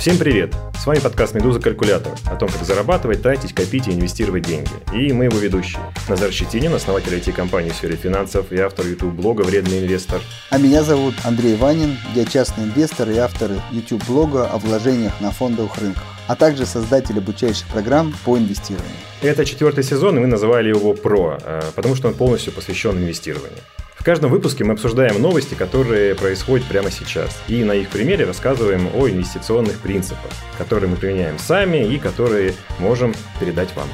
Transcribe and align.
Всем 0.00 0.16
привет! 0.16 0.54
С 0.78 0.86
вами 0.86 0.98
подкаст 0.98 1.34
«Медуза 1.34 1.60
Калькулятор» 1.60 2.14
о 2.24 2.34
том, 2.34 2.48
как 2.48 2.64
зарабатывать, 2.64 3.20
тратить, 3.20 3.52
копить 3.52 3.86
и 3.86 3.90
инвестировать 3.90 4.44
деньги. 4.46 4.70
И 4.94 5.12
мы 5.12 5.24
его 5.24 5.36
ведущие. 5.36 5.82
Назар 6.08 6.32
Щетинин, 6.32 6.72
основатель 6.72 7.12
IT-компании 7.12 7.68
в 7.68 7.74
сфере 7.74 7.96
финансов 7.96 8.50
и 8.50 8.58
автор 8.58 8.86
YouTube-блога 8.86 9.42
«Вредный 9.42 9.80
инвестор». 9.80 10.22
А 10.48 10.56
меня 10.56 10.84
зовут 10.84 11.16
Андрей 11.22 11.54
Ванин, 11.54 11.98
я 12.14 12.24
частный 12.24 12.64
инвестор 12.64 13.10
и 13.10 13.18
автор 13.18 13.50
YouTube-блога 13.72 14.46
о 14.46 14.56
вложениях 14.56 15.20
на 15.20 15.32
фондовых 15.32 15.76
рынках 15.76 16.04
а 16.28 16.36
также 16.36 16.64
создатель 16.64 17.18
обучающих 17.18 17.66
программ 17.66 18.14
по 18.24 18.38
инвестированию. 18.38 18.94
Это 19.20 19.44
четвертый 19.44 19.82
сезон, 19.82 20.16
и 20.16 20.20
мы 20.20 20.28
называли 20.28 20.68
его 20.68 20.94
«Про», 20.94 21.38
э, 21.42 21.60
потому 21.74 21.96
что 21.96 22.06
он 22.06 22.14
полностью 22.14 22.52
посвящен 22.52 22.96
инвестированию. 22.96 23.58
В 24.00 24.02
каждом 24.02 24.30
выпуске 24.30 24.64
мы 24.64 24.72
обсуждаем 24.72 25.20
новости, 25.20 25.54
которые 25.54 26.14
происходят 26.14 26.66
прямо 26.66 26.90
сейчас, 26.90 27.42
и 27.48 27.62
на 27.62 27.72
их 27.72 27.90
примере 27.90 28.24
рассказываем 28.24 28.88
о 28.94 29.06
инвестиционных 29.10 29.78
принципах, 29.78 30.30
которые 30.56 30.88
мы 30.88 30.96
применяем 30.96 31.38
сами 31.38 31.86
и 31.86 31.98
которые 31.98 32.54
можем 32.78 33.12
передать 33.38 33.76
вам. 33.76 33.88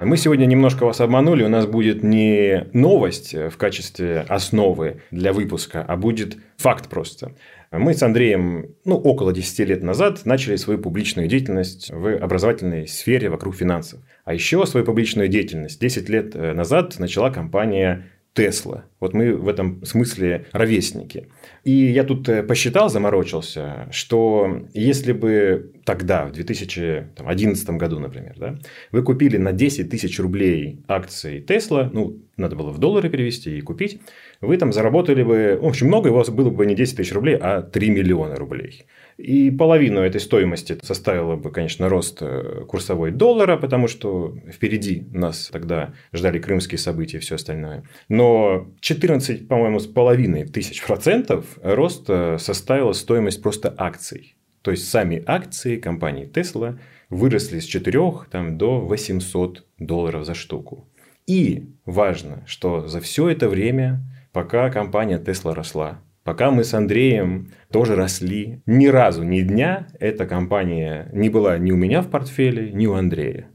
Мы 0.00 0.16
сегодня 0.16 0.46
немножко 0.46 0.86
вас 0.86 1.02
обманули. 1.02 1.44
У 1.44 1.50
нас 1.50 1.66
будет 1.66 2.02
не 2.02 2.66
новость 2.72 3.34
в 3.34 3.58
качестве 3.58 4.24
основы 4.26 5.02
для 5.10 5.34
выпуска, 5.34 5.84
а 5.86 5.96
будет 5.96 6.38
факт 6.56 6.88
просто. 6.88 7.32
Мы 7.72 7.94
с 7.94 8.02
Андреем 8.02 8.74
ну, 8.84 8.96
около 8.96 9.32
10 9.32 9.68
лет 9.68 9.82
назад 9.84 10.26
начали 10.26 10.56
свою 10.56 10.80
публичную 10.80 11.28
деятельность 11.28 11.88
в 11.92 12.16
образовательной 12.16 12.88
сфере 12.88 13.30
вокруг 13.30 13.54
финансов. 13.54 14.00
А 14.24 14.34
еще 14.34 14.66
свою 14.66 14.84
публичную 14.84 15.28
деятельность 15.28 15.80
10 15.80 16.08
лет 16.08 16.34
э, 16.34 16.52
назад 16.52 16.98
начала 16.98 17.30
компания 17.30 18.10
Тесла. 18.32 18.86
Вот 18.98 19.14
мы 19.14 19.36
в 19.36 19.46
этом 19.46 19.84
смысле 19.84 20.46
ровесники. 20.50 21.28
И 21.64 21.72
я 21.72 22.04
тут 22.04 22.28
э, 22.28 22.42
посчитал, 22.42 22.88
заморочился, 22.88 23.88
что 23.90 24.62
если 24.72 25.12
бы 25.12 25.72
тогда, 25.84 26.26
в 26.26 26.32
2011 26.32 27.70
году, 27.70 27.98
например, 27.98 28.34
да, 28.38 28.58
вы 28.92 29.02
купили 29.02 29.36
на 29.36 29.52
10 29.52 29.90
тысяч 29.90 30.18
рублей 30.18 30.80
акции 30.88 31.40
Тесла, 31.40 31.90
ну, 31.92 32.18
надо 32.36 32.56
было 32.56 32.70
в 32.70 32.78
доллары 32.78 33.10
перевести 33.10 33.58
и 33.58 33.60
купить, 33.60 34.00
вы 34.40 34.56
там 34.56 34.72
заработали 34.72 35.22
бы, 35.22 35.58
в 35.60 35.66
общем, 35.66 35.88
много, 35.88 36.08
у 36.08 36.14
вас 36.14 36.30
было 36.30 36.50
бы 36.50 36.64
не 36.64 36.74
10 36.74 36.96
тысяч 36.96 37.12
рублей, 37.12 37.36
а 37.40 37.62
3 37.62 37.90
миллиона 37.90 38.36
рублей. 38.36 38.86
И 39.18 39.50
половину 39.50 40.00
этой 40.00 40.20
стоимости 40.20 40.78
составило 40.82 41.36
бы, 41.36 41.50
конечно, 41.50 41.90
рост 41.90 42.18
э, 42.22 42.64
курсовой 42.66 43.10
доллара, 43.10 43.58
потому 43.58 43.86
что 43.86 44.34
впереди 44.50 45.04
нас 45.12 45.50
тогда 45.52 45.92
ждали 46.14 46.38
крымские 46.38 46.78
события 46.78 47.18
и 47.18 47.20
все 47.20 47.34
остальное. 47.34 47.84
Но 48.08 48.68
14, 48.80 49.46
по-моему, 49.46 49.78
с 49.78 49.86
половиной 49.86 50.46
тысяч 50.46 50.82
процентов 50.82 51.44
рост 51.62 52.06
составила 52.38 52.92
стоимость 52.92 53.42
просто 53.42 53.74
акций. 53.76 54.36
То 54.62 54.70
есть 54.70 54.88
сами 54.88 55.22
акции 55.26 55.76
компании 55.76 56.28
Tesla 56.28 56.78
выросли 57.08 57.60
с 57.60 57.64
4 57.64 58.00
там, 58.30 58.58
до 58.58 58.80
800 58.80 59.64
долларов 59.78 60.24
за 60.24 60.34
штуку. 60.34 60.88
И 61.26 61.68
важно, 61.86 62.42
что 62.46 62.86
за 62.88 63.00
все 63.00 63.28
это 63.28 63.48
время, 63.48 64.02
пока 64.32 64.70
компания 64.70 65.18
Tesla 65.18 65.54
росла, 65.54 66.00
Пока 66.22 66.50
мы 66.50 66.64
с 66.64 66.74
Андреем 66.74 67.50
тоже 67.72 67.96
росли, 67.96 68.60
ни 68.66 68.86
разу, 68.86 69.22
ни 69.22 69.40
дня 69.40 69.88
эта 69.98 70.26
компания 70.26 71.08
не 71.12 71.30
была 71.30 71.56
ни 71.56 71.72
у 71.72 71.76
меня 71.76 72.02
в 72.02 72.10
портфеле, 72.10 72.70
ни 72.72 72.86
у 72.86 72.92
Андрея. 72.92 73.48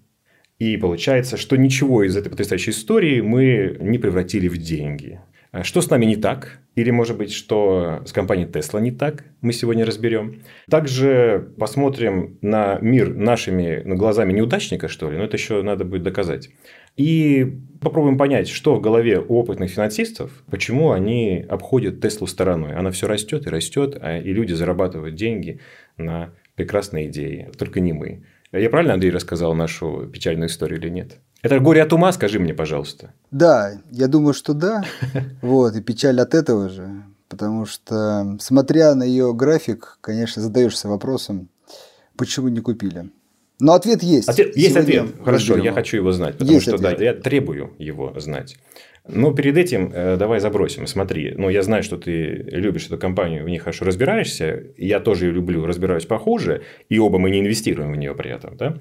И 0.58 0.76
получается, 0.78 1.38
что 1.38 1.58
ничего 1.58 2.04
из 2.04 2.18
этой 2.18 2.30
потрясающей 2.30 2.72
истории 2.72 3.22
мы 3.22 3.78
не 3.80 4.00
превратили 4.00 4.48
в 4.48 4.58
деньги. 4.58 5.22
А 5.56 5.64
что 5.64 5.80
с 5.80 5.90
нами 5.90 6.04
не 6.04 6.18
так? 6.18 6.60
Или, 6.76 6.92
может 6.92 7.18
быть, 7.18 7.32
что 7.32 8.02
с 8.06 8.12
компанией 8.12 8.46
Tesla 8.46 8.82
не 8.82 8.92
так? 8.92 9.24
Мы 9.40 9.54
сегодня 9.54 9.86
разберем. 9.86 10.42
Также 10.70 11.54
посмотрим 11.58 12.38
на 12.42 12.78
мир 12.82 13.16
нашими 13.16 13.82
ну, 13.86 13.96
глазами 13.96 14.34
неудачника, 14.34 14.90
что 14.90 15.10
ли, 15.10 15.16
но 15.18 15.24
это 15.24 15.38
еще 15.38 15.62
надо 15.62 15.86
будет 15.86 16.04
доказать. 16.04 16.50
И 16.98 17.58
попробуем 17.80 18.18
понять, 18.18 18.50
что 18.50 18.76
в 18.76 18.82
голове 18.82 19.22
у 19.22 19.38
опытных 19.38 19.72
финансистов, 19.72 20.44
почему 20.52 20.92
они 20.92 21.46
обходят 21.48 22.02
Теслу 22.02 22.28
стороной. 22.28 22.76
Она 22.76 22.92
все 22.92 23.08
растет 23.08 23.48
и 23.48 23.50
растет, 23.50 23.98
а 24.02 24.18
и 24.18 24.34
люди 24.34 24.52
зарабатывают 24.52 25.16
деньги 25.16 25.62
на 25.96 26.34
прекрасные 26.56 27.08
идеи. 27.08 27.50
Только 27.58 27.80
не 27.80 27.94
мы. 27.94 28.26
Я 28.58 28.70
правильно, 28.70 28.94
Андрей, 28.94 29.12
рассказал 29.12 29.54
нашу 29.54 30.10
печальную 30.12 30.50
историю 30.50 30.80
или 30.80 30.90
нет? 30.90 31.18
Это 31.42 31.60
горе 31.60 31.84
от 31.84 31.94
ума, 31.94 32.12
скажи 32.12 32.40
мне, 32.40 32.54
пожалуйста. 32.54 33.14
Да, 33.32 33.74
я 33.92 34.08
думаю, 34.08 34.34
что 34.34 34.54
да. 34.54 34.84
Вот, 35.42 35.76
и 35.76 35.82
печаль 35.82 36.20
от 36.20 36.34
этого 36.34 36.70
же. 36.70 37.04
Потому 37.28 37.66
что, 37.66 38.38
смотря 38.40 38.96
на 38.96 39.04
ее 39.04 39.34
график, 39.34 39.98
конечно, 40.02 40.42
задаешься 40.42 40.88
вопросом, 40.88 41.50
почему 42.18 42.48
не 42.48 42.62
купили. 42.62 43.10
Но 43.60 43.74
ответ 43.74 44.04
есть. 44.04 44.28
Ответ, 44.30 44.56
есть 44.56 44.76
ответ. 44.76 45.08
Хорошо, 45.24 45.58
я 45.58 45.72
хочу 45.72 45.98
его 45.98 46.12
знать, 46.12 46.38
потому 46.38 46.52
есть 46.52 46.64
что 46.64 46.76
ответ. 46.76 46.98
да, 46.98 47.04
я 47.04 47.14
требую 47.14 47.74
его 47.78 48.14
знать. 48.20 48.58
Но 49.08 49.34
перед 49.34 49.58
этим 49.58 49.92
э, 49.94 50.18
давай 50.18 50.40
забросим. 50.40 50.88
Смотри, 50.88 51.34
ну 51.38 51.50
я 51.50 51.62
знаю, 51.62 51.84
что 51.84 51.98
ты 51.98 52.48
любишь 52.52 52.88
эту 52.88 52.98
компанию, 52.98 53.44
в 53.44 53.50
ней 53.50 53.60
хорошо 53.60 53.86
разбираешься. 53.86 54.64
Я 54.78 55.00
тоже 55.00 55.26
ее 55.26 55.32
люблю, 55.32 55.66
разбираюсь 55.66 56.06
похуже, 56.06 56.64
и 56.90 56.98
оба 56.98 57.20
мы 57.20 57.30
не 57.30 57.40
инвестируем 57.40 57.92
в 57.92 57.98
нее 57.98 58.16
при 58.16 58.32
этом, 58.32 58.58
да? 58.58 58.78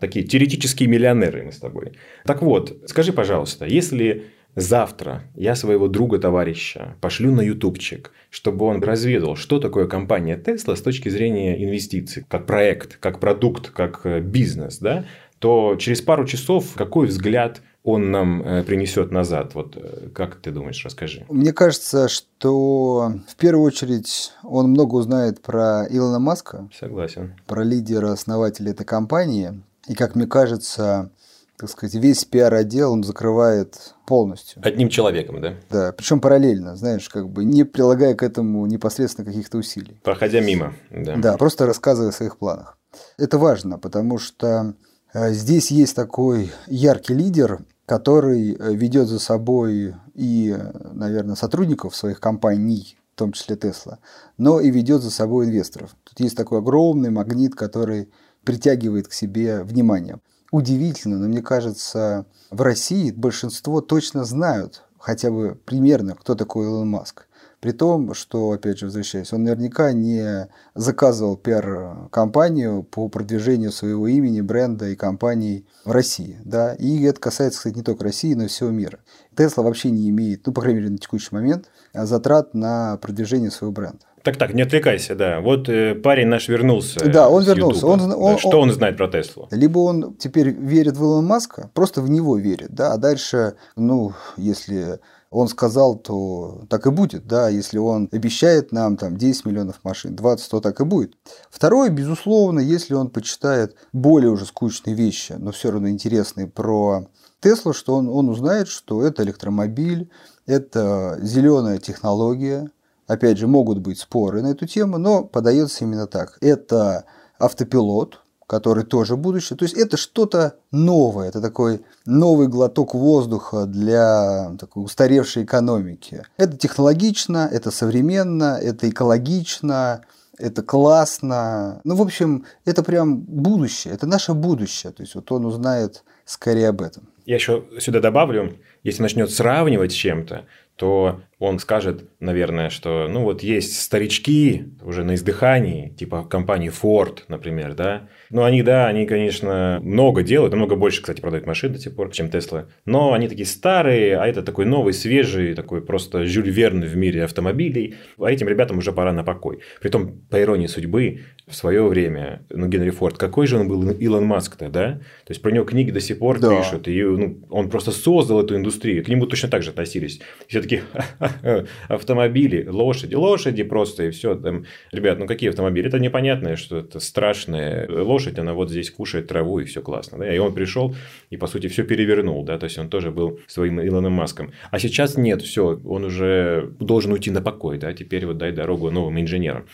Такие 0.00 0.26
теоретические 0.26 0.88
миллионеры 0.88 1.42
мы 1.42 1.52
с 1.52 1.58
тобой. 1.58 1.92
Так 2.24 2.42
вот, 2.42 2.82
скажи, 2.86 3.12
пожалуйста, 3.12 3.66
если 3.66 4.24
завтра 4.54 5.24
я 5.34 5.54
своего 5.54 5.88
друга, 5.88 6.18
товарища 6.18 6.96
пошлю 7.00 7.32
на 7.32 7.42
ютубчик, 7.42 8.12
чтобы 8.30 8.66
он 8.66 8.82
разведал, 8.82 9.36
что 9.36 9.58
такое 9.58 9.86
компания 9.86 10.42
Tesla 10.42 10.76
с 10.76 10.82
точки 10.82 11.08
зрения 11.10 11.62
инвестиций, 11.62 12.24
как 12.28 12.46
проект, 12.46 12.96
как 12.96 13.20
продукт, 13.20 13.70
как 13.70 14.00
э, 14.04 14.20
бизнес, 14.20 14.78
да, 14.78 15.04
то 15.38 15.76
через 15.78 16.00
пару 16.00 16.24
часов 16.24 16.72
какой 16.74 17.06
взгляд 17.06 17.62
он 17.86 18.10
нам 18.10 18.42
э, 18.42 18.64
принесет 18.64 19.12
назад? 19.12 19.54
Вот 19.54 19.76
э, 19.76 20.08
как 20.12 20.36
ты 20.36 20.50
думаешь, 20.50 20.84
расскажи. 20.84 21.24
Мне 21.28 21.52
кажется, 21.52 22.08
что 22.08 23.12
в 23.28 23.36
первую 23.36 23.64
очередь 23.64 24.32
он 24.42 24.70
много 24.70 24.96
узнает 24.96 25.40
про 25.40 25.86
Илона 25.88 26.18
Маска. 26.18 26.68
Согласен. 26.76 27.36
Про 27.46 27.62
лидера, 27.62 28.10
основателя 28.10 28.72
этой 28.72 28.84
компании. 28.84 29.62
И, 29.86 29.94
как 29.94 30.16
мне 30.16 30.26
кажется, 30.26 31.12
так 31.56 31.70
сказать, 31.70 31.94
весь 31.94 32.24
пиар-отдел 32.24 32.92
он 32.92 33.04
закрывает 33.04 33.94
полностью. 34.04 34.60
Одним 34.64 34.88
человеком, 34.88 35.40
да? 35.40 35.54
Да, 35.70 35.92
причем 35.92 36.20
параллельно, 36.20 36.74
знаешь, 36.74 37.08
как 37.08 37.28
бы 37.28 37.44
не 37.44 37.62
прилагая 37.62 38.14
к 38.14 38.24
этому 38.24 38.66
непосредственно 38.66 39.24
каких-то 39.24 39.58
усилий. 39.58 40.00
Проходя 40.02 40.40
мимо, 40.40 40.74
да. 40.90 41.16
Да, 41.16 41.36
просто 41.36 41.66
рассказывая 41.66 42.10
о 42.10 42.12
своих 42.12 42.36
планах. 42.38 42.78
Это 43.16 43.38
важно, 43.38 43.78
потому 43.78 44.18
что 44.18 44.74
э, 45.14 45.30
здесь 45.32 45.70
есть 45.70 45.94
такой 45.94 46.50
яркий 46.66 47.14
лидер, 47.14 47.60
который 47.86 48.54
э, 48.54 48.74
ведет 48.74 49.08
за 49.08 49.18
собой 49.18 49.94
и, 50.14 50.56
наверное, 50.92 51.36
сотрудников 51.36 51.96
своих 51.96 52.20
компаний, 52.20 52.98
в 53.14 53.18
том 53.18 53.32
числе 53.32 53.56
Тесла, 53.56 53.98
но 54.36 54.60
и 54.60 54.70
ведет 54.70 55.02
за 55.02 55.10
собой 55.10 55.46
инвесторов. 55.46 55.96
Тут 56.04 56.20
есть 56.20 56.36
такой 56.36 56.58
огромный 56.58 57.10
магнит, 57.10 57.54
который 57.54 58.10
притягивает 58.44 59.08
к 59.08 59.12
себе 59.12 59.62
внимание. 59.62 60.18
Удивительно, 60.50 61.18
но 61.18 61.28
мне 61.28 61.42
кажется, 61.42 62.26
в 62.50 62.60
России 62.60 63.10
большинство 63.10 63.80
точно 63.80 64.24
знают 64.24 64.82
хотя 64.98 65.30
бы 65.30 65.58
примерно, 65.64 66.14
кто 66.14 66.34
такой 66.34 66.66
Илон 66.66 66.88
Маск. 66.88 67.25
При 67.66 67.72
том, 67.72 68.14
что, 68.14 68.52
опять 68.52 68.78
же, 68.78 68.86
возвращаясь, 68.86 69.32
он 69.32 69.42
наверняка 69.42 69.90
не 69.90 70.46
заказывал 70.76 71.36
пиар-компанию 71.36 72.84
по 72.84 73.08
продвижению 73.08 73.72
своего 73.72 74.06
имени, 74.06 74.40
бренда 74.40 74.90
и 74.90 74.94
компаний 74.94 75.66
в 75.84 75.90
России. 75.90 76.38
Да? 76.44 76.74
И 76.74 77.02
это 77.02 77.20
касается, 77.20 77.58
кстати, 77.58 77.74
не 77.74 77.82
только 77.82 78.04
России, 78.04 78.34
но 78.34 78.44
и 78.44 78.46
всего 78.46 78.70
мира. 78.70 79.00
Тесла 79.36 79.64
вообще 79.64 79.90
не 79.90 80.08
имеет, 80.10 80.46
ну, 80.46 80.52
по 80.52 80.60
крайней 80.60 80.78
мере, 80.78 80.92
на 80.92 80.98
текущий 80.98 81.30
момент, 81.32 81.68
затрат 81.92 82.54
на 82.54 82.98
продвижение 82.98 83.50
своего 83.50 83.72
бренда. 83.72 83.98
Так, 84.22 84.36
так, 84.36 84.54
не 84.54 84.62
отвлекайся, 84.62 85.16
да. 85.16 85.40
Вот 85.40 85.68
э, 85.68 85.96
парень 85.96 86.28
наш 86.28 86.48
вернулся. 86.48 86.98
Да, 87.04 87.28
он 87.28 87.42
вернулся. 87.42 87.86
Он, 87.86 88.00
он, 88.12 88.34
да. 88.34 88.38
Что 88.38 88.60
он, 88.60 88.68
он 88.68 88.74
знает 88.74 88.96
про 88.96 89.08
Теслу? 89.08 89.48
Либо 89.50 89.78
он 89.78 90.14
теперь 90.14 90.50
верит 90.50 90.96
в 90.96 91.02
Илона 91.02 91.26
Маска, 91.26 91.70
просто 91.74 92.00
в 92.00 92.10
него 92.10 92.36
верит, 92.36 92.70
да, 92.70 92.92
а 92.92 92.96
дальше, 92.96 93.54
ну, 93.76 94.12
если 94.36 95.00
он 95.30 95.48
сказал, 95.48 95.96
то 95.96 96.64
так 96.70 96.86
и 96.86 96.90
будет, 96.90 97.26
да, 97.26 97.48
если 97.48 97.78
он 97.78 98.08
обещает 98.12 98.72
нам 98.72 98.96
там 98.96 99.16
10 99.16 99.44
миллионов 99.46 99.80
машин, 99.82 100.14
20, 100.14 100.50
то 100.50 100.60
так 100.60 100.80
и 100.80 100.84
будет. 100.84 101.14
Второе, 101.50 101.90
безусловно, 101.90 102.60
если 102.60 102.94
он 102.94 103.10
почитает 103.10 103.76
более 103.92 104.30
уже 104.30 104.46
скучные 104.46 104.94
вещи, 104.94 105.34
но 105.38 105.52
все 105.52 105.70
равно 105.70 105.88
интересные 105.88 106.46
про 106.46 107.08
Теслу, 107.40 107.72
что 107.72 107.96
он, 107.96 108.08
он 108.08 108.28
узнает, 108.28 108.68
что 108.68 109.02
это 109.02 109.22
электромобиль, 109.22 110.10
это 110.46 111.18
зеленая 111.22 111.78
технология, 111.78 112.70
Опять 113.06 113.38
же, 113.38 113.46
могут 113.46 113.78
быть 113.78 114.00
споры 114.00 114.42
на 114.42 114.48
эту 114.48 114.66
тему, 114.66 114.98
но 114.98 115.24
подается 115.24 115.84
именно 115.84 116.06
так. 116.06 116.38
Это 116.40 117.04
автопилот, 117.38 118.20
который 118.46 118.84
тоже 118.84 119.16
будущее. 119.16 119.56
То 119.56 119.64
есть 119.64 119.76
это 119.76 119.96
что-то 119.96 120.56
новое, 120.70 121.28
это 121.28 121.40
такой 121.40 121.80
новый 122.04 122.48
глоток 122.48 122.94
воздуха 122.94 123.66
для 123.66 124.52
такой 124.58 124.84
устаревшей 124.84 125.44
экономики. 125.44 126.24
Это 126.36 126.56
технологично, 126.56 127.48
это 127.50 127.70
современно, 127.70 128.58
это 128.62 128.88
экологично, 128.88 130.02
это 130.38 130.62
классно. 130.62 131.80
Ну, 131.84 131.96
в 131.96 132.02
общем, 132.02 132.44
это 132.64 132.82
прям 132.82 133.18
будущее, 133.18 133.94
это 133.94 134.06
наше 134.06 134.32
будущее. 134.34 134.92
То 134.92 135.02
есть 135.02 135.14
вот 135.14 135.30
он 135.32 135.46
узнает 135.46 136.04
скорее 136.24 136.68
об 136.68 136.82
этом. 136.82 137.08
Я 137.24 137.34
еще 137.36 137.64
сюда 137.80 138.00
добавлю, 138.00 138.56
если 138.84 139.02
начнет 139.02 139.30
сравнивать 139.30 139.90
с 139.90 139.96
чем-то, 139.96 140.44
то 140.76 141.20
он 141.38 141.58
скажет, 141.58 142.04
наверное, 142.18 142.70
что 142.70 143.08
ну 143.08 143.22
вот 143.22 143.42
есть 143.42 143.80
старички 143.80 144.64
уже 144.82 145.04
на 145.04 145.16
издыхании, 145.16 145.90
типа 145.90 146.24
компании 146.24 146.70
Ford, 146.70 147.20
например, 147.28 147.74
да. 147.74 148.08
Ну, 148.30 148.42
они, 148.42 148.62
да, 148.62 148.86
они, 148.86 149.06
конечно, 149.06 149.78
много 149.82 150.22
делают, 150.22 150.52
намного 150.52 150.76
больше, 150.76 151.00
кстати, 151.00 151.20
продают 151.20 151.46
машин 151.46 151.72
до 151.72 151.78
сих 151.78 151.94
пор, 151.94 152.10
чем 152.10 152.26
Tesla. 152.26 152.66
Но 152.84 153.12
они 153.12 153.28
такие 153.28 153.46
старые, 153.46 154.18
а 154.18 154.26
это 154.26 154.42
такой 154.42 154.64
новый, 154.64 154.94
свежий, 154.94 155.54
такой 155.54 155.84
просто 155.84 156.24
Жюль 156.24 156.50
Верн 156.50 156.82
в 156.82 156.96
мире 156.96 157.24
автомобилей. 157.24 157.96
А 158.18 158.30
этим 158.30 158.48
ребятам 158.48 158.78
уже 158.78 158.92
пора 158.92 159.12
на 159.12 159.22
покой. 159.22 159.60
Притом, 159.80 160.22
по 160.30 160.40
иронии 160.40 160.66
судьбы, 160.66 161.20
в 161.46 161.54
свое 161.54 161.86
время, 161.86 162.44
ну, 162.50 162.66
Генри 162.66 162.90
Форд, 162.90 163.18
какой 163.18 163.46
же 163.46 163.58
он 163.58 163.68
был 163.68 163.90
Илон 163.90 164.24
Маск-то, 164.24 164.68
да? 164.68 164.94
То 165.24 165.30
есть, 165.30 165.42
про 165.42 165.52
него 165.52 165.64
книги 165.64 165.90
до 165.90 166.00
сих 166.00 166.18
пор 166.18 166.40
да. 166.40 166.56
пишут, 166.56 166.88
и 166.88 167.02
ну, 167.02 167.46
он 167.50 167.70
просто 167.70 167.92
создал 167.92 168.42
эту 168.42 168.56
индустрию. 168.56 169.04
К 169.04 169.08
нему 169.08 169.26
точно 169.26 169.48
так 169.48 169.62
же 169.62 169.70
относились. 169.70 170.20
Все 170.48 170.60
таки 170.60 170.80
автомобили, 171.88 172.66
лошади, 172.66 173.14
лошади 173.14 173.62
просто, 173.62 174.04
и 174.04 174.10
все. 174.10 174.34
Там, 174.34 174.64
ребят, 174.92 175.18
ну 175.18 175.26
какие 175.26 175.50
автомобили? 175.50 175.88
Это 175.88 175.98
непонятное, 175.98 176.56
что 176.56 176.78
это 176.78 177.00
страшная 177.00 177.88
лошадь, 177.88 178.38
она 178.38 178.54
вот 178.54 178.70
здесь 178.70 178.90
кушает 178.90 179.28
траву, 179.28 179.60
и 179.60 179.64
все 179.64 179.82
классно. 179.82 180.18
Да? 180.18 180.34
И 180.34 180.38
он 180.38 180.54
пришел 180.54 180.94
и, 181.30 181.36
по 181.36 181.46
сути, 181.46 181.68
все 181.68 181.84
перевернул, 181.84 182.44
да, 182.44 182.58
то 182.58 182.64
есть 182.64 182.78
он 182.78 182.88
тоже 182.88 183.10
был 183.10 183.40
своим 183.46 183.80
Илоном 183.80 184.12
Маском. 184.12 184.52
А 184.70 184.78
сейчас 184.78 185.16
нет, 185.16 185.42
все, 185.42 185.80
он 185.84 186.04
уже 186.04 186.72
должен 186.80 187.12
уйти 187.12 187.30
на 187.30 187.42
покой, 187.42 187.78
да, 187.78 187.92
теперь 187.92 188.26
вот 188.26 188.38
дай 188.38 188.52
дорогу 188.52 188.90
новым 188.90 189.20
инженерам. 189.20 189.66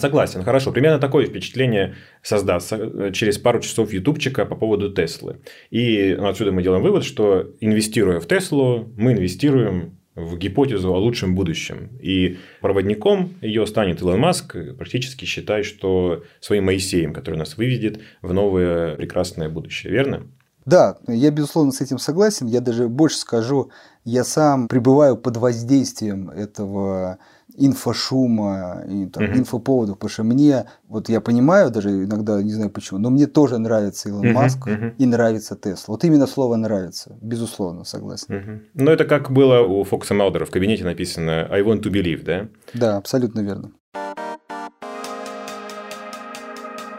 Согласен, 0.00 0.42
хорошо. 0.42 0.72
Примерно 0.72 0.98
такое 0.98 1.26
впечатление 1.26 1.94
создастся 2.22 2.76
э, 2.76 3.12
через 3.12 3.36
пару 3.36 3.60
часов 3.60 3.92
ютубчика 3.92 4.46
по 4.46 4.56
поводу 4.56 4.90
Теслы. 4.90 5.40
И 5.68 6.18
отсюда 6.18 6.52
мы 6.52 6.62
делаем 6.62 6.82
вывод, 6.82 7.04
что 7.04 7.50
инвестируя 7.60 8.18
в 8.18 8.26
Теслу, 8.26 8.90
мы 8.96 9.12
инвестируем 9.12 9.99
в 10.14 10.36
гипотезу 10.36 10.92
о 10.92 10.98
лучшем 10.98 11.34
будущем. 11.34 11.90
И 12.00 12.38
проводником 12.60 13.34
ее 13.40 13.66
станет 13.66 14.00
Илон 14.00 14.20
Маск, 14.20 14.56
практически 14.76 15.24
считая, 15.24 15.62
что 15.62 16.24
своим 16.40 16.64
Моисеем, 16.64 17.12
который 17.12 17.36
нас 17.36 17.56
выведет 17.56 18.00
в 18.22 18.32
новое 18.32 18.96
прекрасное 18.96 19.48
будущее. 19.48 19.92
Верно? 19.92 20.26
Да, 20.70 20.98
я 21.08 21.32
безусловно 21.32 21.72
с 21.72 21.80
этим 21.80 21.98
согласен. 21.98 22.46
Я 22.46 22.60
даже 22.60 22.88
больше 22.88 23.18
скажу, 23.18 23.70
я 24.04 24.22
сам 24.22 24.68
пребываю 24.68 25.16
под 25.16 25.36
воздействием 25.36 26.30
этого 26.30 27.18
инфошума 27.56 28.84
и 28.88 29.06
там, 29.06 29.24
uh-huh. 29.24 29.38
инфоповодов, 29.38 29.98
потому 29.98 30.10
что 30.10 30.22
мне, 30.22 30.66
вот 30.86 31.08
я 31.08 31.20
понимаю 31.20 31.70
даже 31.70 32.04
иногда, 32.04 32.40
не 32.40 32.52
знаю 32.52 32.70
почему, 32.70 33.00
но 33.00 33.10
мне 33.10 33.26
тоже 33.26 33.58
нравится 33.58 34.08
Илон 34.08 34.26
uh-huh. 34.26 34.32
Маск 34.32 34.68
uh-huh. 34.68 34.94
и 34.96 35.06
нравится 35.06 35.56
Тесла. 35.56 35.94
Вот 35.94 36.04
именно 36.04 36.28
слово 36.28 36.54
«нравится», 36.54 37.18
безусловно, 37.20 37.82
согласен. 37.82 38.26
Uh-huh. 38.28 38.60
Ну, 38.74 38.90
это 38.92 39.04
как 39.04 39.32
было 39.32 39.66
у 39.66 39.82
Фокса 39.82 40.14
Малдера 40.14 40.44
в 40.44 40.50
кабинете 40.50 40.84
написано 40.84 41.48
«I 41.50 41.62
want 41.62 41.82
to 41.82 41.90
believe», 41.90 42.24
да? 42.24 42.48
Да, 42.72 42.96
абсолютно 42.96 43.40
верно. 43.40 43.72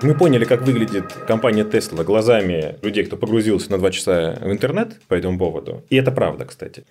Мы 0.04 0.16
поняли, 0.16 0.46
как 0.46 0.64
выглядит 0.64 1.14
компания 1.28 1.64
Tesla 1.64 2.04
глазами 2.04 2.76
людей, 2.82 3.04
кто 3.04 3.18
погрузился 3.18 3.70
на 3.70 3.78
два 3.78 3.92
часа 3.92 4.36
в 4.42 4.52
интернет 4.52 5.00
по 5.08 5.14
этому 5.14 5.38
поводу. 5.38 5.86
И 5.90 5.96
это 5.96 6.12
правда, 6.12 6.46
кстати. 6.46 6.86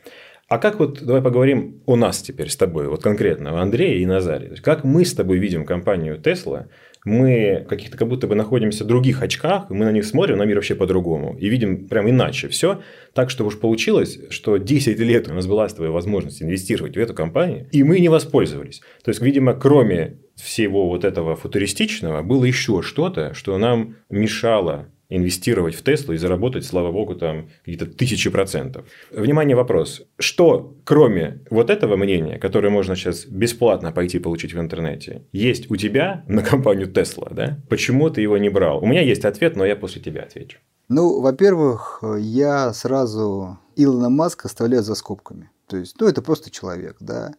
А 0.47 0.59
как 0.59 0.79
вот, 0.79 1.03
давай 1.03 1.21
поговорим 1.21 1.83
о 1.87 1.97
нас 1.97 2.23
теперь 2.23 2.51
с 2.51 2.57
тобой, 2.57 2.87
вот 2.87 3.03
конкретно, 3.03 3.51
о 3.51 3.63
Андрее 3.63 3.99
и 3.99 4.07
Назаре. 4.07 4.55
Как 4.63 4.85
мы 4.85 5.05
с 5.05 5.13
тобой 5.13 5.39
видим 5.39 5.65
компанию 5.65 6.21
Tesla, 6.23 6.67
мы 7.05 7.67
каких-то 7.69 7.97
как 7.97 8.09
будто 8.09 8.29
бы 8.29 8.37
находимся 8.37 8.85
в 8.85 8.87
других 8.87 9.23
очках, 9.23 9.71
мы 9.71 9.85
на 9.85 9.93
них 9.93 10.05
смотрим, 10.05 10.39
на 10.39 10.45
мир 10.45 10.57
вообще 10.57 10.75
по-другому, 10.77 11.37
и 11.39 11.49
видим 11.49 11.89
прям 11.89 12.09
иначе 12.09 12.49
все. 12.49 12.81
Так, 13.13 13.31
что 13.31 13.45
уж 13.45 13.59
получилось, 13.59 14.19
что 14.31 14.57
10 14.57 14.99
лет 15.01 15.29
у 15.29 15.35
нас 15.35 15.47
была 15.47 15.67
тобой 15.69 15.91
возможность 15.91 16.43
инвестировать 16.43 16.97
в 16.97 17.01
эту 17.01 17.15
компанию, 17.15 17.67
и 17.73 17.83
мы 17.83 17.99
не 17.99 18.09
воспользовались. 18.09 18.81
То 19.03 19.11
есть, 19.11 19.21
видимо, 19.21 19.55
кроме 19.55 20.19
всего 20.41 20.89
вот 20.89 21.05
этого 21.05 21.37
футуристичного, 21.37 22.23
было 22.23 22.45
еще 22.45 22.83
что-то, 22.83 23.35
что 23.35 23.57
нам 23.59 23.97
мешало 24.09 24.87
инвестировать 25.11 25.75
в 25.75 25.83
Теслу 25.83 26.15
и 26.15 26.17
заработать, 26.17 26.65
слава 26.65 26.93
богу, 26.93 27.15
там 27.17 27.51
какие-то 27.59 27.87
тысячи 27.87 28.31
процентов. 28.31 28.87
Внимание, 29.11 29.57
вопрос. 29.57 30.03
Что, 30.19 30.77
кроме 30.85 31.41
вот 31.51 31.69
этого 31.69 31.97
мнения, 31.97 32.39
которое 32.39 32.71
можно 32.71 32.95
сейчас 32.95 33.27
бесплатно 33.27 33.93
пойти 33.93 34.21
получить 34.21 34.55
в 34.55 34.61
интернете, 34.61 35.25
есть 35.33 35.71
у 35.71 35.77
тебя 35.77 36.25
на 36.29 36.43
компанию 36.43 36.87
Тесла, 36.91 37.29
да? 37.31 37.59
Почему 37.69 38.09
ты 38.09 38.21
его 38.21 38.39
не 38.39 38.49
брал? 38.49 38.83
У 38.83 38.87
меня 38.87 39.03
есть 39.03 39.25
ответ, 39.25 39.57
но 39.57 39.67
я 39.67 39.77
после 39.77 40.01
тебя 40.01 40.23
отвечу. 40.23 40.59
Ну, 40.89 41.21
во-первых, 41.21 42.03
я 42.19 42.73
сразу 42.73 43.59
Илона 43.77 44.11
Маска 44.11 44.49
оставляю 44.49 44.83
за 44.83 44.95
скобками. 44.95 45.51
То 45.67 45.77
есть, 45.77 45.97
ну, 46.01 46.09
это 46.09 46.23
просто 46.23 46.51
человек, 46.51 46.97
да. 47.01 47.35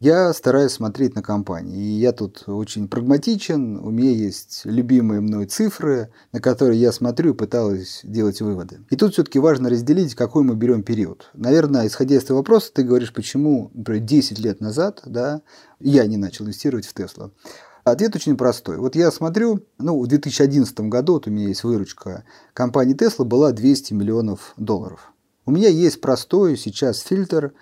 Я 0.00 0.32
стараюсь 0.32 0.70
смотреть 0.70 1.16
на 1.16 1.22
компании. 1.22 1.76
И 1.76 1.98
я 1.98 2.12
тут 2.12 2.44
очень 2.46 2.86
прагматичен. 2.86 3.78
У 3.78 3.90
меня 3.90 4.12
есть 4.12 4.60
любимые 4.62 5.20
мной 5.20 5.46
цифры, 5.46 6.12
на 6.30 6.40
которые 6.40 6.80
я 6.80 6.92
смотрю 6.92 7.34
и 7.34 7.36
пытаюсь 7.36 8.02
делать 8.04 8.40
выводы. 8.40 8.78
И 8.90 8.96
тут 8.96 9.14
все-таки 9.14 9.40
важно 9.40 9.68
разделить, 9.68 10.14
какой 10.14 10.44
мы 10.44 10.54
берем 10.54 10.84
период. 10.84 11.28
Наверное, 11.34 11.88
исходя 11.88 12.14
из 12.14 12.22
твоего 12.22 12.42
вопроса, 12.42 12.70
ты 12.72 12.84
говоришь, 12.84 13.12
почему, 13.12 13.72
например, 13.74 14.04
10 14.04 14.38
лет 14.38 14.60
назад 14.60 15.02
да, 15.04 15.42
я 15.80 16.06
не 16.06 16.16
начал 16.16 16.44
инвестировать 16.44 16.86
в 16.86 16.94
Тесла. 16.94 17.32
Ответ 17.82 18.14
очень 18.14 18.36
простой. 18.36 18.76
Вот 18.76 18.94
я 18.94 19.10
смотрю, 19.10 19.64
ну, 19.78 20.00
в 20.00 20.06
2011 20.06 20.78
году, 20.82 21.14
вот 21.14 21.26
у 21.26 21.30
меня 21.32 21.48
есть 21.48 21.64
выручка 21.64 22.22
компании 22.54 22.94
Tesla 22.94 23.24
была 23.24 23.50
200 23.50 23.94
миллионов 23.94 24.52
долларов. 24.56 25.12
У 25.44 25.50
меня 25.50 25.70
есть 25.70 26.00
простой 26.00 26.56
сейчас 26.56 27.00
фильтр 27.00 27.52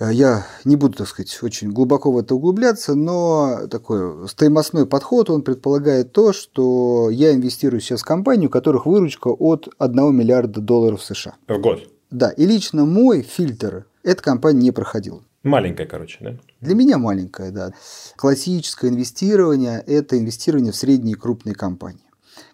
я 0.00 0.46
не 0.64 0.76
буду, 0.76 0.98
так 0.98 1.08
сказать, 1.08 1.38
очень 1.42 1.70
глубоко 1.70 2.12
в 2.12 2.18
это 2.18 2.34
углубляться, 2.34 2.94
но 2.94 3.66
такой 3.70 4.28
стоимостной 4.28 4.86
подход, 4.86 5.30
он 5.30 5.42
предполагает 5.42 6.12
то, 6.12 6.32
что 6.32 7.08
я 7.10 7.32
инвестирую 7.34 7.80
сейчас 7.80 8.02
в 8.02 8.04
компанию, 8.04 8.48
у 8.48 8.52
которых 8.52 8.86
выручка 8.86 9.28
от 9.28 9.68
1 9.78 10.14
миллиарда 10.14 10.60
долларов 10.60 11.02
США. 11.02 11.34
В 11.48 11.58
год? 11.58 11.80
Да, 12.10 12.30
и 12.30 12.46
лично 12.46 12.84
мой 12.84 13.22
фильтр 13.22 13.86
эта 14.02 14.22
компания 14.22 14.62
не 14.62 14.70
проходила. 14.70 15.22
Маленькая, 15.42 15.86
короче, 15.86 16.18
да? 16.20 16.36
Для 16.60 16.74
меня 16.74 16.98
маленькая, 16.98 17.50
да. 17.52 17.72
Классическое 18.16 18.90
инвестирование– 18.90 19.82
это 19.86 20.18
инвестирование 20.18 20.72
в 20.72 20.76
средние 20.76 21.14
и 21.14 21.18
крупные 21.18 21.54
компании. 21.54 22.05